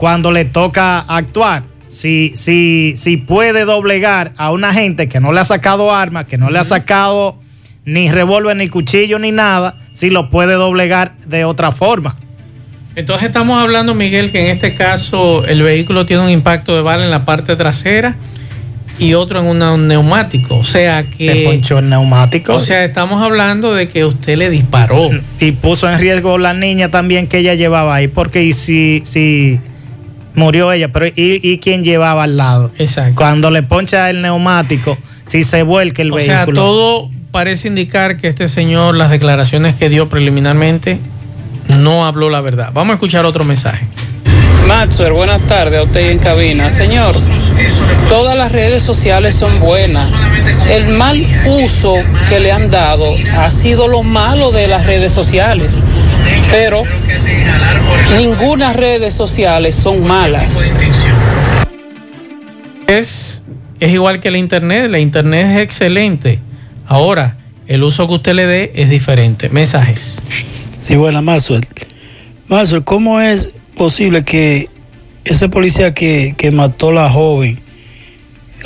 [0.00, 1.62] cuando le toca actuar.
[1.86, 6.38] Si, si, si puede doblegar a una gente que no le ha sacado armas, que
[6.38, 7.36] no le ha sacado
[7.84, 12.16] ni revólver, ni cuchillo, ni nada, si lo puede doblegar de otra forma.
[12.96, 17.04] Entonces estamos hablando, Miguel, que en este caso el vehículo tiene un impacto de bala
[17.04, 18.16] en la parte trasera
[18.98, 20.56] y otro en un neumático.
[20.56, 21.26] O sea que...
[21.26, 22.54] Le ponchó el neumático.
[22.54, 25.10] O sea, estamos hablando de que usted le disparó.
[25.40, 29.60] y puso en riesgo la niña también que ella llevaba ahí, porque y si, si
[30.34, 32.72] murió ella, pero ¿y, y quién llevaba al lado?
[32.78, 33.16] Exacto.
[33.16, 36.60] Cuando le poncha el neumático, si se vuelca el o sea, vehículo.
[36.60, 40.98] todo parece indicar que este señor, las declaraciones que dio preliminarmente,
[41.78, 42.70] no habló la verdad.
[42.72, 43.86] Vamos a escuchar otro mensaje.
[44.70, 46.70] Maxwell, buenas tardes a usted en cabina.
[46.70, 47.16] Señor,
[48.08, 50.14] todas las redes sociales son buenas.
[50.70, 51.96] El mal uso
[52.28, 55.80] que le han dado ha sido lo malo de las redes sociales.
[56.52, 56.84] Pero
[58.16, 60.56] ninguna redes sociales son malas.
[62.86, 63.42] Es,
[63.80, 64.88] es igual que la internet.
[64.88, 66.38] La internet es excelente.
[66.86, 69.48] Ahora, el uso que usted le dé es diferente.
[69.48, 70.22] Mensajes.
[70.86, 71.66] Sí, buena, Maxwell.
[72.46, 74.68] Maxwell, ¿cómo es posible que
[75.24, 77.58] ese policía que, que mató a la joven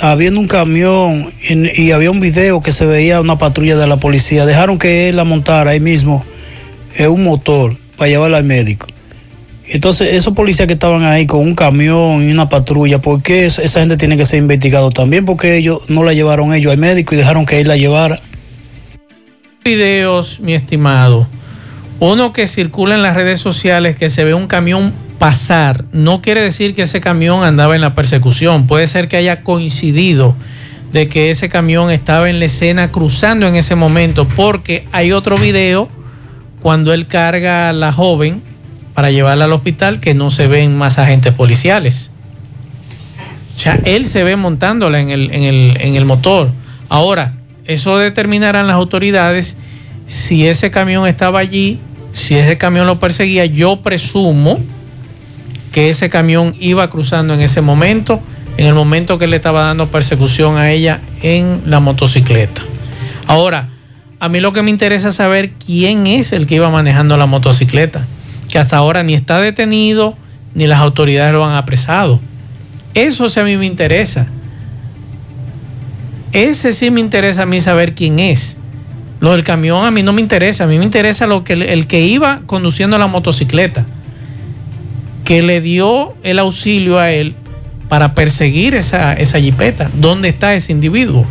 [0.01, 4.45] habiendo un camión y había un video que se veía una patrulla de la policía.
[4.45, 6.25] Dejaron que él la montara ahí mismo
[6.97, 8.87] en un motor para llevarla al médico.
[9.69, 13.57] Entonces, esos policías que estaban ahí con un camión y una patrulla, ¿por qué es-
[13.59, 15.23] esa gente tiene que ser investigado también?
[15.23, 18.19] Porque ellos no la llevaron ellos al médico y dejaron que él la llevara.
[19.63, 21.25] videos, mi estimado.
[21.99, 26.41] Uno que circula en las redes sociales que se ve un camión pasar, no quiere
[26.41, 28.67] decir que ese camión andaba en la persecución.
[28.67, 30.35] Puede ser que haya coincidido
[30.91, 35.37] de que ese camión estaba en la escena cruzando en ese momento, porque hay otro
[35.37, 35.89] video
[36.61, 38.41] cuando él carga a la joven
[38.93, 42.11] para llevarla al hospital que no se ven más agentes policiales.
[43.55, 46.49] O sea, él se ve montándola en el, en el, en el motor.
[46.89, 47.33] Ahora,
[47.65, 49.57] eso determinarán las autoridades
[50.05, 51.79] si ese camión estaba allí,
[52.13, 53.45] si ese camión lo perseguía.
[53.45, 54.59] Yo presumo
[55.75, 58.21] que ese camión iba cruzando en ese momento,
[58.55, 62.61] en el momento que le estaba dando persecución a ella en la motocicleta.
[63.27, 63.67] Ahora,
[64.21, 67.25] a mí lo que me interesa es saber quién es el que iba manejando la
[67.25, 68.05] motocicleta,
[68.49, 70.15] que hasta ahora ni está detenido,
[70.53, 72.21] ni las autoridades lo han apresado.
[72.93, 74.27] Eso sí a mí me interesa.
[76.31, 78.59] Ese sí me interesa a mí saber quién es.
[79.19, 80.63] Lo del camión a mí no me interesa.
[80.63, 83.85] A mí me interesa lo que el que iba conduciendo la motocicleta,
[85.25, 87.35] que le dio el auxilio a él
[87.89, 89.91] para perseguir esa, esa jipeta.
[89.93, 91.25] ¿Dónde está ese individuo?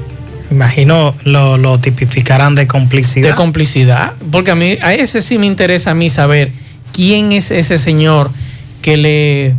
[0.51, 3.31] Imagino lo, lo tipificarán de complicidad.
[3.31, 4.13] De complicidad.
[4.31, 6.53] Porque a mí, a ese sí me interesa a mí saber
[6.93, 8.31] quién es ese señor
[8.83, 9.55] que le,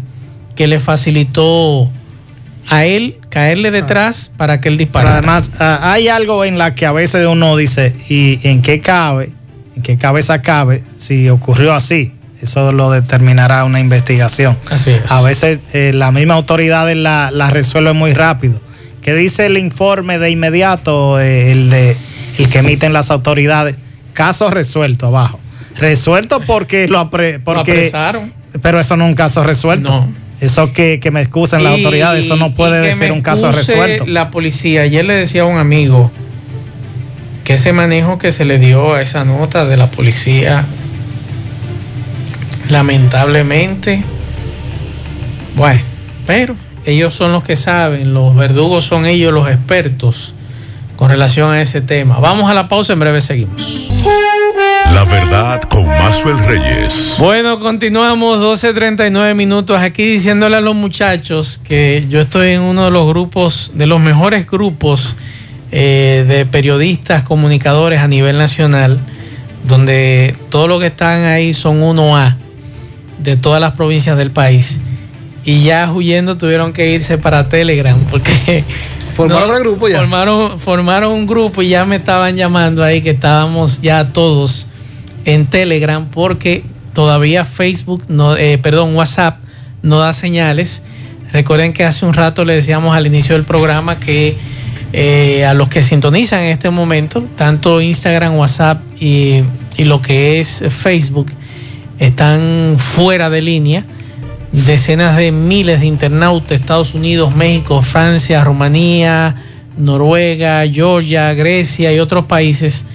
[0.55, 1.89] que le facilitó
[2.67, 5.17] a él caerle detrás para que él Pero disparara.
[5.17, 9.31] además, ah, hay algo en la que a veces uno dice, ¿y en qué cabe?
[9.75, 12.13] ¿En qué cabeza cabe si ocurrió así?
[12.45, 14.57] Eso lo determinará una investigación.
[14.69, 15.11] Así es.
[15.11, 18.61] A veces eh, las mismas autoridades la, la resuelven muy rápido.
[19.01, 21.97] ¿Qué dice el informe de inmediato, eh, el, de,
[22.39, 23.75] el que emiten las autoridades?
[24.13, 25.39] Caso resuelto abajo.
[25.77, 28.33] Resuelto porque lo, apre- porque, apresaron.
[28.61, 29.89] Pero eso no es un caso resuelto.
[29.91, 30.07] No.
[30.39, 34.05] Eso que, que me excusen las Y- autoridades, eso no puede ser un caso resuelto.
[34.05, 36.11] La policía, ayer le decía a un amigo
[37.43, 40.65] que ese manejo que se le dio a esa nota de la policía,
[42.69, 44.03] lamentablemente,
[45.55, 45.81] bueno,
[46.25, 50.33] pero ellos son los que saben, los verdugos son ellos los expertos
[50.95, 52.19] con relación a ese tema.
[52.19, 53.89] Vamos a la pausa, en breve seguimos.
[54.93, 57.15] La verdad con Mazuel Reyes.
[57.17, 62.91] Bueno, continuamos 12.39 minutos aquí diciéndole a los muchachos que yo estoy en uno de
[62.91, 65.17] los grupos, de los mejores grupos
[65.71, 68.99] eh, de periodistas, comunicadores a nivel nacional,
[69.67, 72.44] donde todos los que están ahí son 1A
[73.25, 74.79] de todas las provincias del país.
[75.43, 78.63] Y ya huyendo tuvieron que irse para Telegram porque...
[79.15, 79.99] Formaron el grupo ya.
[79.99, 84.67] Formaron, formaron un grupo y ya me estaban llamando ahí que estábamos ya todos
[85.25, 89.37] en Telegram porque todavía Facebook, no, eh, perdón, WhatsApp
[89.81, 90.83] no da señales.
[91.31, 94.37] Recuerden que hace un rato le decíamos al inicio del programa que
[94.93, 99.43] eh, a los que sintonizan en este momento, tanto Instagram, WhatsApp y,
[99.77, 101.27] y lo que es Facebook,
[101.99, 103.85] están fuera de línea.
[104.51, 109.35] Decenas de miles de internautas, Estados Unidos, México, Francia, Rumanía,
[109.77, 112.85] Noruega, Georgia, Grecia y otros países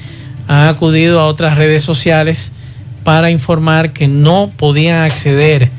[0.49, 2.53] han acudido a otras redes sociales
[3.05, 5.71] para informar que no podían acceder.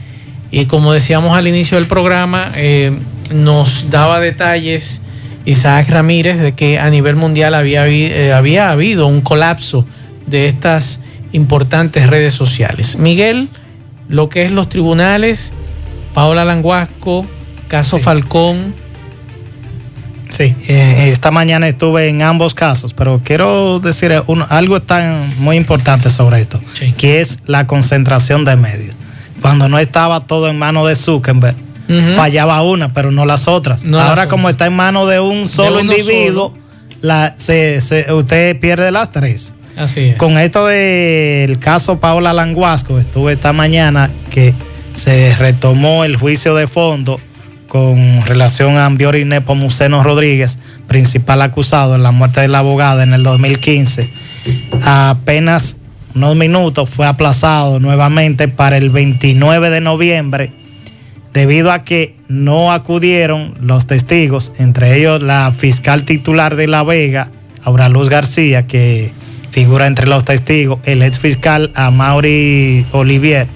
[0.51, 2.91] Y como decíamos al inicio del programa, eh,
[3.33, 5.01] nos daba detalles
[5.45, 9.85] Isaac Ramírez de que a nivel mundial había, eh, había habido un colapso
[10.27, 10.99] de estas
[11.31, 12.97] importantes redes sociales.
[12.97, 13.49] Miguel,
[14.09, 15.53] lo que es los tribunales,
[16.13, 17.25] Paola Languasco,
[17.67, 18.73] caso Falcón,
[20.29, 25.57] Sí, eh, esta mañana estuve en ambos casos, pero quiero decir un- algo tan muy
[25.57, 26.61] importante sobre esto,
[26.97, 28.95] que es la concentración de medios.
[29.41, 31.55] Cuando no estaba todo en manos de Zuckerberg,
[32.15, 33.83] fallaba una, pero no las otras.
[33.83, 34.27] No las Ahora otras.
[34.29, 36.53] como está en manos de un solo individuo,
[37.01, 39.53] la- se- se- usted pierde las tres.
[39.77, 40.17] Así es.
[40.17, 44.53] Con esto del caso Paola Languasco, estuve esta mañana que
[44.93, 47.19] se retomó el juicio de fondo
[47.67, 53.13] con relación a Ambiori Nepomuceno Rodríguez, principal acusado en la muerte de la abogada en
[53.13, 54.09] el 2015.
[54.83, 55.77] A apenas
[56.13, 60.51] unos minutos fue aplazado nuevamente para el 29 de noviembre
[61.33, 67.31] debido a que no acudieron los testigos, entre ellos la fiscal titular de La Vega,
[67.63, 69.11] Aura Luz García, que
[69.51, 73.47] figura entre los testigos, el ex fiscal Amaury Olivier,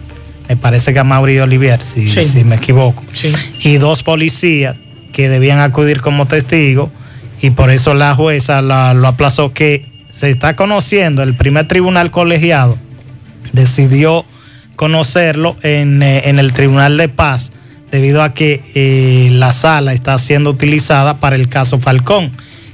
[0.50, 2.24] me parece que Amaury Olivier, si, Sí.
[2.24, 3.34] si me equivoco, Sí.
[3.64, 4.76] y dos policías
[5.14, 6.92] que debían acudir como testigo
[7.42, 12.12] y por eso la jueza la- lo aplazó que se está conociendo, el primer tribunal
[12.12, 12.78] colegiado
[13.54, 14.26] decidió
[14.76, 17.52] conocerlo en, eh, en el Tribunal de Paz
[17.92, 22.32] debido a que eh, la sala está siendo utilizada para el caso Falcón,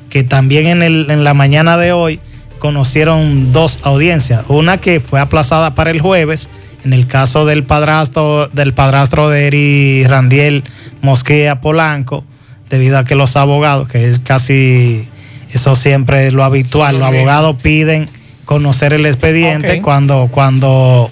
[0.09, 2.19] que también en, el- en la mañana de hoy
[2.61, 6.47] conocieron dos audiencias, una que fue aplazada para el jueves
[6.85, 10.63] en el caso del padrastro del padrastro de Eri Randiel
[11.01, 12.23] Mosquea Polanco,
[12.69, 15.07] debido a que los abogados, que es casi
[15.51, 18.09] eso siempre es lo habitual, los abogados piden
[18.45, 21.09] conocer el expediente cuando cuando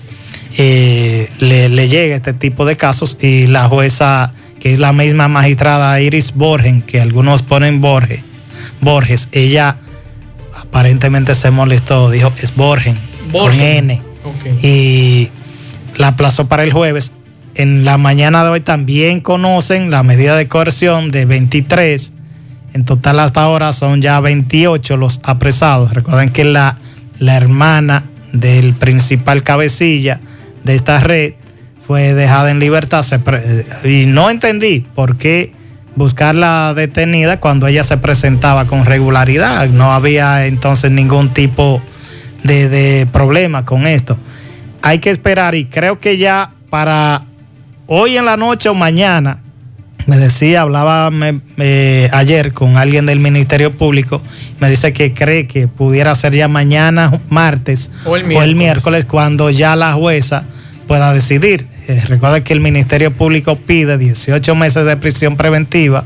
[0.55, 3.17] eh, le, le llega este tipo de casos.
[3.21, 8.21] Y la jueza, que es la misma magistrada Iris Borgen, que algunos ponen Borges,
[8.81, 9.77] Borges, ella
[10.69, 13.61] aparentemente se molestó, dijo es Borgen, con Borgen.
[13.91, 14.01] N,
[14.61, 15.29] y
[15.97, 17.11] la aplazó para el jueves.
[17.55, 22.13] En la mañana de hoy también conocen la medida de coerción de 23.
[22.73, 25.93] En total hasta ahora son ya 28 los apresados.
[25.93, 26.77] Recuerden que la,
[27.17, 30.21] la hermana del principal cabecilla
[30.63, 31.33] de esta red
[31.85, 33.01] fue dejada en libertad.
[33.03, 35.51] Se pre- y no entendí por qué
[35.99, 39.67] buscarla detenida cuando ella se presentaba con regularidad.
[39.67, 41.81] No había entonces ningún tipo
[42.43, 44.17] de, de problema con esto.
[44.81, 47.25] Hay que esperar y creo que ya para
[47.85, 49.39] hoy en la noche o mañana,
[50.05, 51.41] me decía, hablaba me-
[52.13, 54.21] ayer con alguien del Ministerio Público,
[54.61, 57.91] me dice que cree que pudiera ser ya mañana, martes
[58.37, 60.45] O el miércoles, cuando ya la jueza
[60.87, 61.67] pueda decidir.
[61.89, 66.03] Eh, recuerda que el Ministerio Público pide 18 meses de prisión preventiva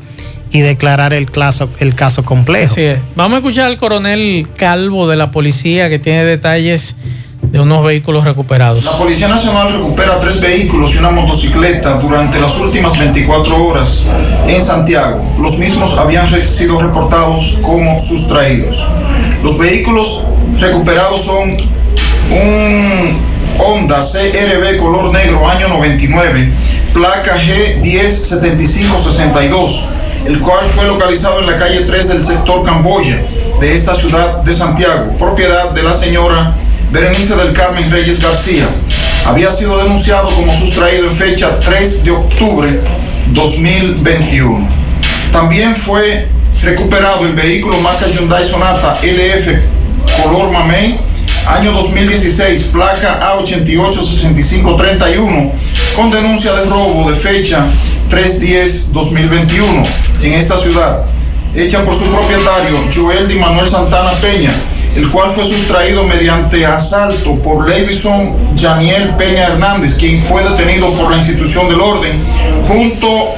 [0.50, 2.72] y declarar el caso, el caso complejo.
[2.72, 2.98] Así es.
[3.16, 6.96] Vamos a escuchar al coronel Calvo de la policía que tiene detalles
[7.42, 8.82] de unos vehículos recuperados.
[8.84, 14.06] La Policía Nacional recupera tres vehículos y una motocicleta durante las últimas 24 horas
[14.48, 15.22] en Santiago.
[15.38, 18.82] Los mismos habían re- sido reportados como sustraídos.
[19.42, 20.24] Los vehículos
[20.58, 21.50] recuperados son
[22.30, 26.52] un Honda CRB color negro año 99,
[26.92, 29.86] placa G107562,
[30.26, 33.20] el cual fue localizado en la calle 3 del sector Camboya
[33.60, 36.52] de esta ciudad de Santiago, propiedad de la señora
[36.90, 38.68] Berenice del Carmen Reyes García.
[39.24, 42.80] Había sido denunciado como sustraído en fecha 3 de octubre
[43.32, 44.68] 2021.
[45.32, 46.28] También fue
[46.62, 49.48] recuperado el vehículo marca Hyundai Sonata LF
[50.22, 50.98] color mamey,
[51.46, 55.52] año 2016, placa A886531,
[55.96, 57.66] con denuncia de robo de fecha
[58.10, 59.86] 310-2021
[60.22, 61.04] en esta ciudad,
[61.54, 64.52] hecha por su propietario Joel Di Manuel Santana Peña,
[64.96, 71.10] el cual fue sustraído mediante asalto por Levison Janiel Peña Hernández, quien fue detenido por
[71.10, 72.18] la institución del orden,
[72.68, 73.34] junto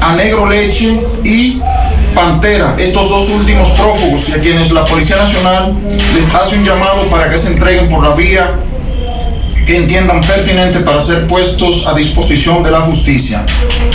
[0.00, 1.60] a Negro Leche y
[2.14, 5.74] Pantera, estos dos últimos prófugos y a quienes la Policía Nacional
[6.14, 8.52] les hace un llamado para que se entreguen por la vía
[9.66, 13.44] que entiendan pertinente para ser puestos a disposición de la justicia.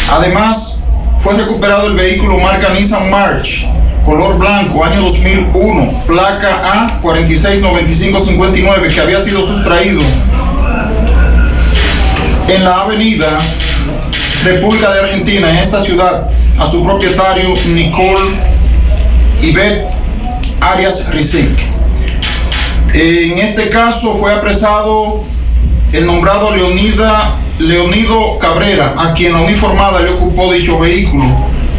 [0.10, 0.80] Además,
[1.20, 3.68] fue recuperado el vehículo marca Nissan March,
[4.06, 10.02] color blanco, año 2001, placa A469559, que había sido sustraído
[12.48, 13.40] en la avenida
[14.44, 18.36] República de Argentina, en esta ciudad, a su propietario Nicole
[19.42, 19.88] Ivette
[20.60, 21.60] Arias Rizik.
[22.94, 25.24] En este caso fue apresado
[25.94, 31.26] el nombrado Leonida, Leonido Cabrera, a quien la uniformada le ocupó dicho vehículo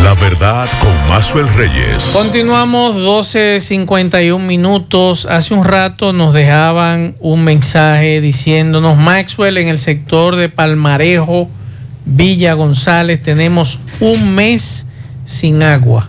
[0.04, 2.04] La verdad con Mazuel Reyes.
[2.12, 5.26] Continuamos 12.51 minutos.
[5.26, 11.50] Hace un rato nos dejaban un mensaje diciéndonos, Maxwell, en el sector de Palmarejo,
[12.06, 14.86] Villa González, tenemos un mes
[15.30, 16.08] sin agua.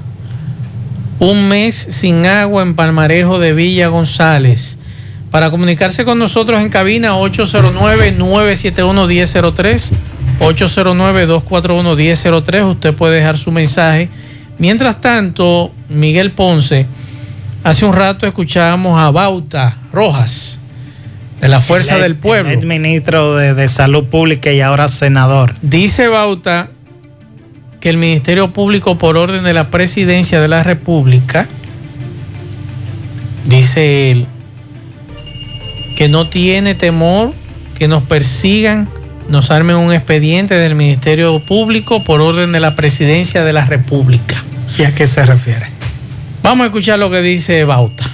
[1.19, 4.77] Un mes sin agua en Palmarejo de Villa González.
[5.29, 9.91] Para comunicarse con nosotros en cabina 809-971-1003,
[10.39, 14.09] 809-241-1003, usted puede dejar su mensaje.
[14.57, 16.85] Mientras tanto, Miguel Ponce,
[17.63, 20.59] hace un rato escuchábamos a Bauta Rojas,
[21.39, 22.51] de la Fuerza ex- del Pueblo.
[22.51, 25.53] el ministro de, de Salud Pública y ahora senador.
[25.61, 26.69] Dice Bauta
[27.81, 31.47] que el Ministerio Público, por orden de la Presidencia de la República,
[33.45, 34.27] Dice él
[35.97, 37.33] que no tiene temor
[37.77, 38.89] que nos persigan,
[39.27, 44.43] nos armen un expediente del Ministerio Público por orden de la Presidencia de la República.
[44.77, 45.67] ¿Y a qué se refiere?
[46.43, 48.05] Vamos a escuchar lo que dice Bauta.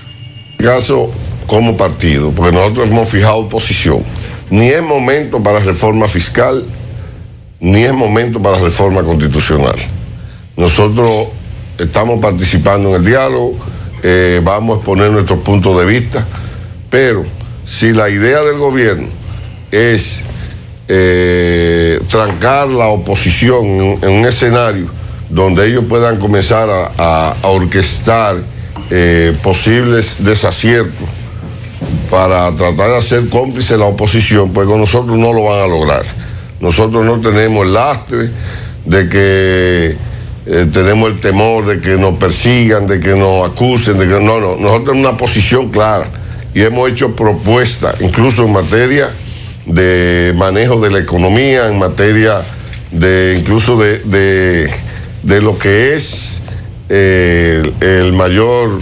[0.58, 1.12] caso
[1.46, 4.04] como partido, porque nosotros hemos fijado posición.
[4.50, 6.64] Ni es momento para reforma fiscal,
[7.60, 9.76] ni es momento para reforma constitucional.
[10.56, 11.28] Nosotros
[11.78, 13.56] estamos participando en el diálogo,
[14.04, 16.26] eh, vamos a exponer nuestros puntos de vista,
[16.90, 17.26] pero
[17.66, 19.08] si la idea del gobierno
[19.72, 20.22] es
[20.88, 23.66] eh, trancar la oposición
[24.02, 24.88] en, un escenario
[25.30, 28.38] donde ellos puedan comenzar a orquestar
[28.90, 31.10] eh, posibles desaciertos
[32.10, 36.06] para tratar de hacer cómplice la oposición, pues con nosotros no lo van a lograr.
[36.60, 38.30] Nosotros no tenemos lastre
[38.86, 39.96] de que
[40.46, 44.40] eh, tenemos el temor de que nos persigan, de que nos acusen, de que no,
[44.40, 46.08] no, nosotros tenemos una posición clara
[46.54, 49.10] y hemos hecho propuestas, incluso en materia
[49.66, 52.42] de manejo de la economía, en materia
[52.92, 56.42] de incluso de, de- lo que es
[56.90, 58.80] eh, el, el mayor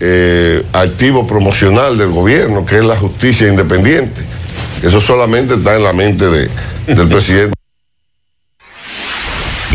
[0.00, 4.22] eh, activo promocional del gobierno, que es la justicia independiente.
[4.82, 6.48] Eso solamente está en la mente de-
[6.86, 7.54] del presidente.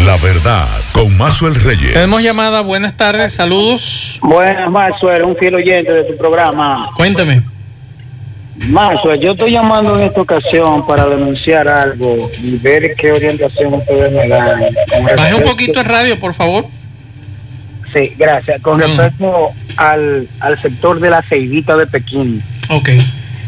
[0.05, 1.93] La verdad, con Mazuel Reyes.
[1.93, 4.19] Tenemos llamada, buenas tardes, saludos.
[4.21, 6.89] Buenas, Maxwell, un fiel oyente de tu programa.
[6.95, 7.41] Cuéntame.
[8.69, 14.11] Maxwell, yo estoy llamando en esta ocasión para denunciar algo y ver qué orientación ustedes
[14.11, 14.61] me dan.
[15.15, 16.65] Baje un poquito el radio, por favor.
[17.93, 18.61] Sí, gracias.
[18.61, 22.43] Con respecto al, al sector de la ceibita de Pekín.
[22.69, 22.89] Ok.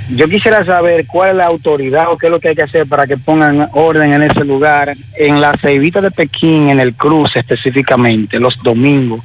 [0.09, 2.87] Yo quisiera saber cuál es la autoridad o qué es lo que hay que hacer
[2.87, 4.95] para que pongan orden en ese lugar.
[5.15, 9.23] En la ceibita de Pekín, en el cruce específicamente, los domingos.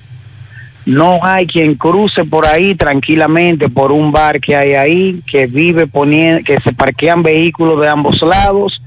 [0.85, 5.87] No hay quien cruce por ahí tranquilamente por un bar que hay ahí, que vive
[5.87, 8.83] poniendo, que se parquean vehículos de ambos lados,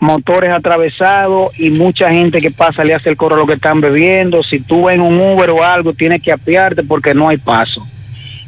[0.00, 4.42] motores atravesados y mucha gente que pasa le hace el coro lo que están bebiendo.
[4.42, 7.86] Si tú vas en un Uber o algo, tienes que apiarte porque no hay paso.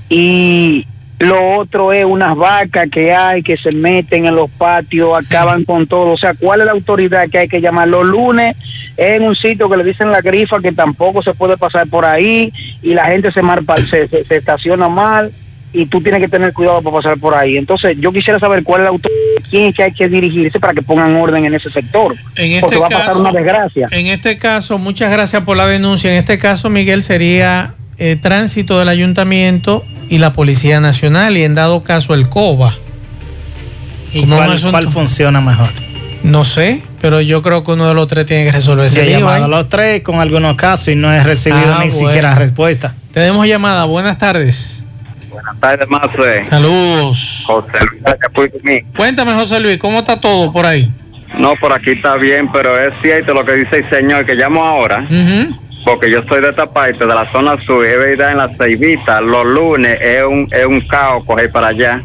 [0.08, 0.86] Y
[1.18, 5.86] lo otro es unas vacas que hay que se meten en los patios, acaban con
[5.86, 6.12] todo.
[6.12, 7.88] O sea, ¿cuál es la autoridad que hay que llamar?
[7.88, 8.54] Los lunes
[8.98, 12.04] es en un sitio que le dicen la grifa que tampoco se puede pasar por
[12.04, 12.52] ahí
[12.82, 15.32] y la gente se, mar, se, se- se estaciona mal
[15.72, 17.56] y tú tienes que tener cuidado para pasar por ahí.
[17.56, 20.72] Entonces, yo quisiera saber cuál es la autoridad, quién es que hay que dirigirse para
[20.74, 22.14] que pongan orden en ese sector.
[22.36, 23.86] En porque este va a pasar una desgracia.
[23.90, 26.10] En este caso, muchas gracias por la denuncia.
[26.10, 31.54] En este caso, Miguel, sería eh, tránsito del ayuntamiento y la Policía Nacional y en
[31.54, 32.74] dado caso el COBA.
[34.12, 35.68] ¿Y cuál, asunto- cuál funciona mejor?
[36.22, 39.06] No sé, pero yo creo que uno de los tres tiene que resolver Yo ese
[39.08, 39.50] he llamado a ahí.
[39.50, 42.08] los tres con algunos casos y no he recibido Ah, ni bueno.
[42.08, 42.94] siquiera respuesta.
[43.12, 43.84] Tenemos llamada.
[43.84, 44.82] Buenas tardes.
[45.30, 46.44] Buenas tardes, Mazuel.
[46.44, 47.44] Saludos.
[47.46, 47.68] José
[48.64, 48.84] Luis.
[48.96, 50.90] Cuéntame, José Luis, ¿cómo está todo por ahí?
[51.38, 54.64] No, por aquí está bien, pero es cierto lo que dice el señor que llamo
[54.64, 55.54] ahora, Ujú.
[55.86, 59.20] Porque yo soy de esta parte, de la zona sur, es verdad, en la Ceibita,
[59.20, 62.02] los lunes es un, es un caos coger para allá,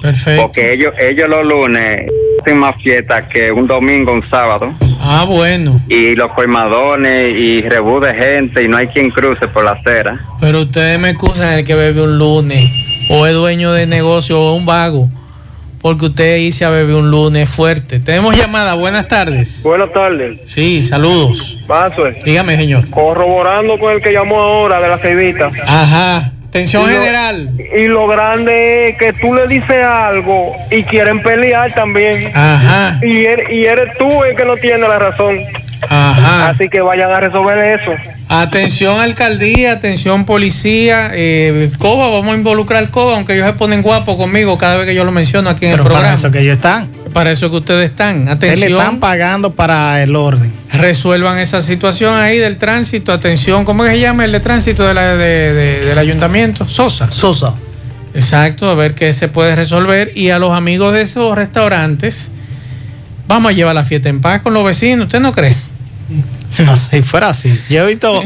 [0.00, 0.42] Perfecto.
[0.42, 2.02] porque ellos, ellos los lunes
[2.42, 5.80] hacen más fiesta que un domingo, un sábado, Ah, bueno.
[5.88, 10.18] y los colmadones y rebú de gente, y no hay quien cruce por la acera.
[10.38, 12.62] Pero ustedes me excusan el que bebe un lunes
[13.10, 15.08] o es dueño de negocio o un vago.
[15.82, 17.98] Porque usted irse a beber un lunes fuerte.
[17.98, 18.74] Tenemos llamada.
[18.74, 19.62] Buenas tardes.
[19.64, 20.38] Buenas tardes.
[20.46, 21.58] Sí, saludos.
[21.66, 22.16] Maxwell.
[22.24, 22.88] Dígame, señor.
[22.88, 25.50] Corroborando con el que llamó ahora de la ceibita.
[25.66, 26.32] Ajá.
[26.52, 27.50] Tensión Y lo- general.
[27.76, 32.30] Y lo grande es que tú le dices algo y quieren pelear también.
[32.32, 33.00] Ajá.
[33.02, 35.38] Y eres, y eres tú el que no tiene la razón.
[35.88, 36.48] Ajá.
[36.50, 37.90] Así que vayan a resolver eso.
[38.28, 44.16] Atención alcaldía, atención policía, eh, COBA, vamos a involucrar COBA, aunque ellos se ponen guapos
[44.16, 46.18] conmigo cada vez que yo lo menciono aquí en Pero el para programa.
[46.18, 46.88] eso que ellos están.
[47.12, 48.26] Para eso que ustedes están.
[48.28, 50.50] Ustedes le están Atención, pagando para el orden.
[50.72, 53.12] resuelvan esa situación ahí del tránsito.
[53.12, 56.66] Atención, ¿cómo es que se llama el de tránsito de la- de- de- del ayuntamiento?
[56.66, 57.12] Sosa.
[57.12, 57.54] Sosa.
[58.14, 60.12] Exacto, a ver qué se puede resolver.
[60.14, 62.30] Y a los amigos de esos restaurantes,
[63.28, 65.04] vamos a llevar la fiesta en paz con los vecinos.
[65.06, 65.54] ¿Usted no cree?
[66.66, 67.58] No, si fuera así.
[67.70, 68.22] Yo he visto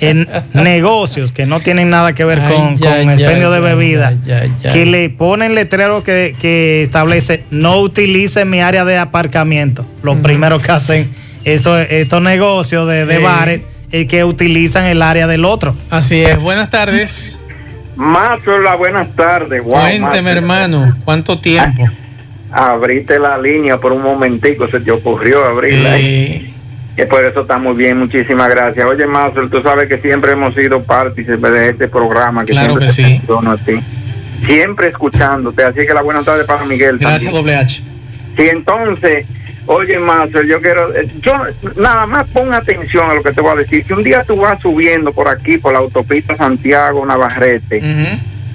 [0.00, 3.60] en negocios que no tienen nada que ver Ay, con, ya, con ya, expendio de
[3.60, 4.72] ya, bebida, ya, ya.
[4.72, 9.86] que le ponen letrero que, que establece no utilice mi área de aparcamiento.
[10.02, 11.10] Lo primero que hacen
[11.44, 13.22] estos, estos negocios de, de Sí.
[13.22, 15.74] bares es que utilizan el área del otro.
[15.88, 16.38] Así es.
[16.40, 17.38] Buenas tardes.
[17.96, 19.62] Mazola, buenas tardes.
[19.62, 21.84] Wow, Cuénteme, hermano, ¿cuánto tiempo?
[22.50, 25.98] Abriste la línea por un momentico, se te ocurrió abrirla.
[25.98, 26.53] Eh,
[26.96, 28.86] Y por eso está muy bien, muchísimas gracias.
[28.86, 32.86] Oye, Mazo, tú sabes que siempre hemos sido partícipes de este programa, que Claro siempre
[32.86, 33.20] que sí.
[34.46, 35.64] siempre escuchándote.
[35.64, 36.98] Así que la buena tarde para Miguel.
[36.98, 37.82] Gracias, doble H.
[38.36, 39.26] Sí, entonces,
[39.66, 41.32] oye, Marcel, yo quiero, eh, yo
[41.76, 43.84] nada más pon atención a lo que te voy a decir.
[43.86, 47.80] Si un día tú vas subiendo por aquí, por la autopista Santiago Navarrete,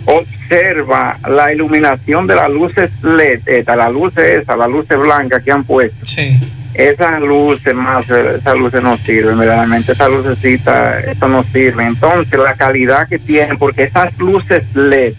[0.10, 5.51] observa la iluminación de las luces LED, esta, las luces esas, las luces blancas que
[5.51, 6.05] han puesto.
[6.05, 6.38] Sí.
[6.74, 11.86] Esas luces más, esas luces no sirven, verdaderamente, esas lucecitas, eso no sirve.
[11.86, 15.14] Entonces, la calidad que tienen, porque esas luces LED,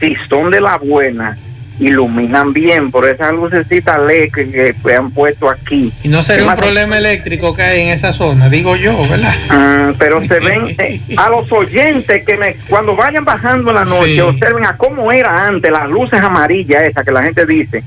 [0.00, 1.38] si son de la buena,
[1.80, 5.90] iluminan bien por esas lucecitas LED que, que han puesto aquí.
[6.02, 9.34] Y no sería ¿Qué un problema eléctrico que hay en esa zona, digo yo, ¿verdad?
[9.48, 13.84] Mm, pero se ven eh, a los oyentes que me, cuando vayan bajando en la
[13.84, 14.20] noche, Sí.
[14.20, 17.82] observen a cómo era antes las luces amarillas esas que la gente dice.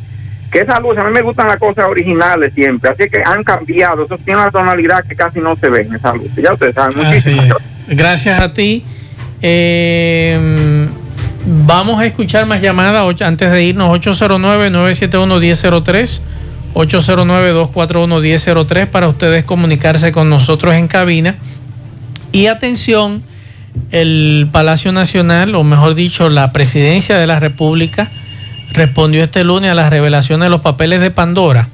[0.51, 4.05] Que esas luces, a mí me gustan las cosas originales siempre, así que han cambiado,
[4.05, 6.35] eso tiene una tonalidad que casi no se ve en esas luces.
[6.43, 7.97] Ya ustedes saben, muchísimas es.
[7.97, 8.83] Gracias a ti.
[9.41, 10.87] Eh,
[11.45, 13.89] vamos a escuchar más llamadas antes de irnos.
[13.99, 16.21] 809-971-1003.
[16.73, 21.35] 809-241-1003 para ustedes comunicarse con nosotros en cabina.
[22.31, 23.23] Y atención,
[23.91, 28.09] el Palacio Nacional, o mejor dicho, la Presidencia de la República,
[28.73, 31.69] respondió este lunes a las revelaciones de los papeles de Pandora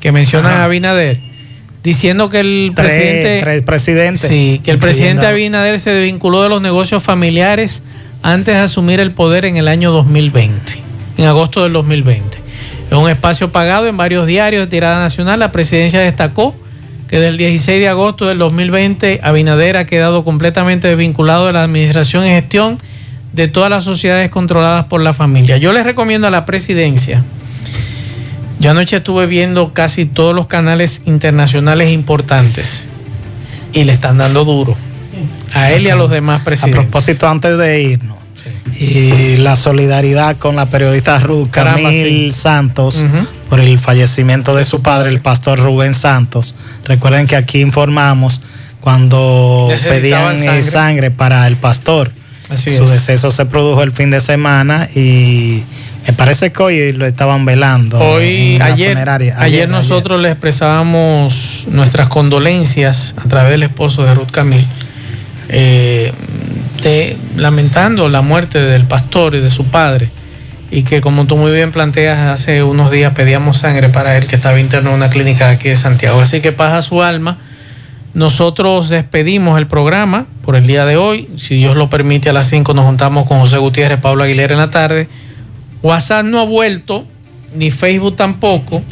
[0.00, 0.62] que mencionan Ajá.
[0.62, 1.18] a Abinader,
[1.84, 3.38] diciendo que el Tres- presidente...
[3.42, 4.28] tres presidentes.
[4.28, 7.84] Sí, que el presidente Abinader se desvinculó de los negocios familiares
[8.22, 10.80] antes de asumir el poder en el año 2020,
[11.18, 12.38] en agosto del 2020.
[12.90, 16.54] En un espacio pagado en varios diarios de tirada nacional, la presidencia destacó
[17.08, 22.24] que del 16 de agosto del 2020 Abinader ha quedado completamente desvinculado de la administración
[22.24, 22.78] y gestión
[23.32, 25.56] de todas las sociedades controladas por la familia.
[25.56, 27.24] Yo les recomiendo a la presidencia,
[28.60, 32.88] yo anoche estuve viendo casi todos los canales internacionales importantes
[33.72, 34.76] y le están dando duro
[35.54, 36.82] a él y a los demás A presidentes.
[36.82, 38.18] propósito, antes de irnos,
[38.78, 42.40] y la solidaridad con la periodista Ruth Camil sí.
[42.40, 43.04] Santos
[43.48, 46.54] por el fallecimiento de su padre, el pastor Rubén Santos.
[46.84, 48.40] Recuerden que aquí informamos
[48.80, 50.62] cuando pedían eh, sangre.
[50.62, 51.10] sangre.
[51.10, 52.10] para el pastor.
[52.50, 52.90] Así su es.
[52.90, 55.62] deceso se produjo el fin de semana y
[56.06, 57.98] me parece que hoy lo estaban velando.
[57.98, 59.36] Hoy, ayer, funeraria.
[59.38, 64.66] ayer, nosotros le expresábamos nuestras condolencias a través del esposo de Ruth Camil,
[65.52, 66.12] eh,
[66.82, 70.10] de- lamentando la muerte del pastor y de su padre,
[70.70, 74.36] y que como tú muy bien planteas, hace unos días pedíamos sangre para él que
[74.36, 76.20] estaba interno en una clínica de aquí de Santiago.
[76.20, 77.38] Así que paz a su alma.
[78.14, 81.28] Nosotros despedimos el programa por el día de hoy.
[81.36, 84.58] Si Dios lo permite, a las 5 nos juntamos con José Gutiérrez, Pablo Aguilera en
[84.58, 85.08] la tarde.
[85.82, 87.06] WhatsApp no ha vuelto,
[87.54, 88.82] ni Facebook tampoco.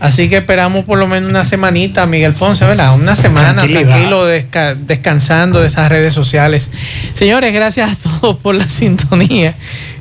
[0.00, 2.94] Así que esperamos por lo menos una semanita, Miguel Ponce, ¿verdad?
[2.94, 6.70] Una semana tranquilo, desca- descansando de esas redes sociales.
[7.14, 9.54] Señores, gracias a todos por la sintonía.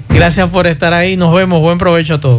[0.10, 1.18] Gracias por estar ahí.
[1.18, 1.60] Nos vemos.
[1.62, 2.36] Buen provecho a todos.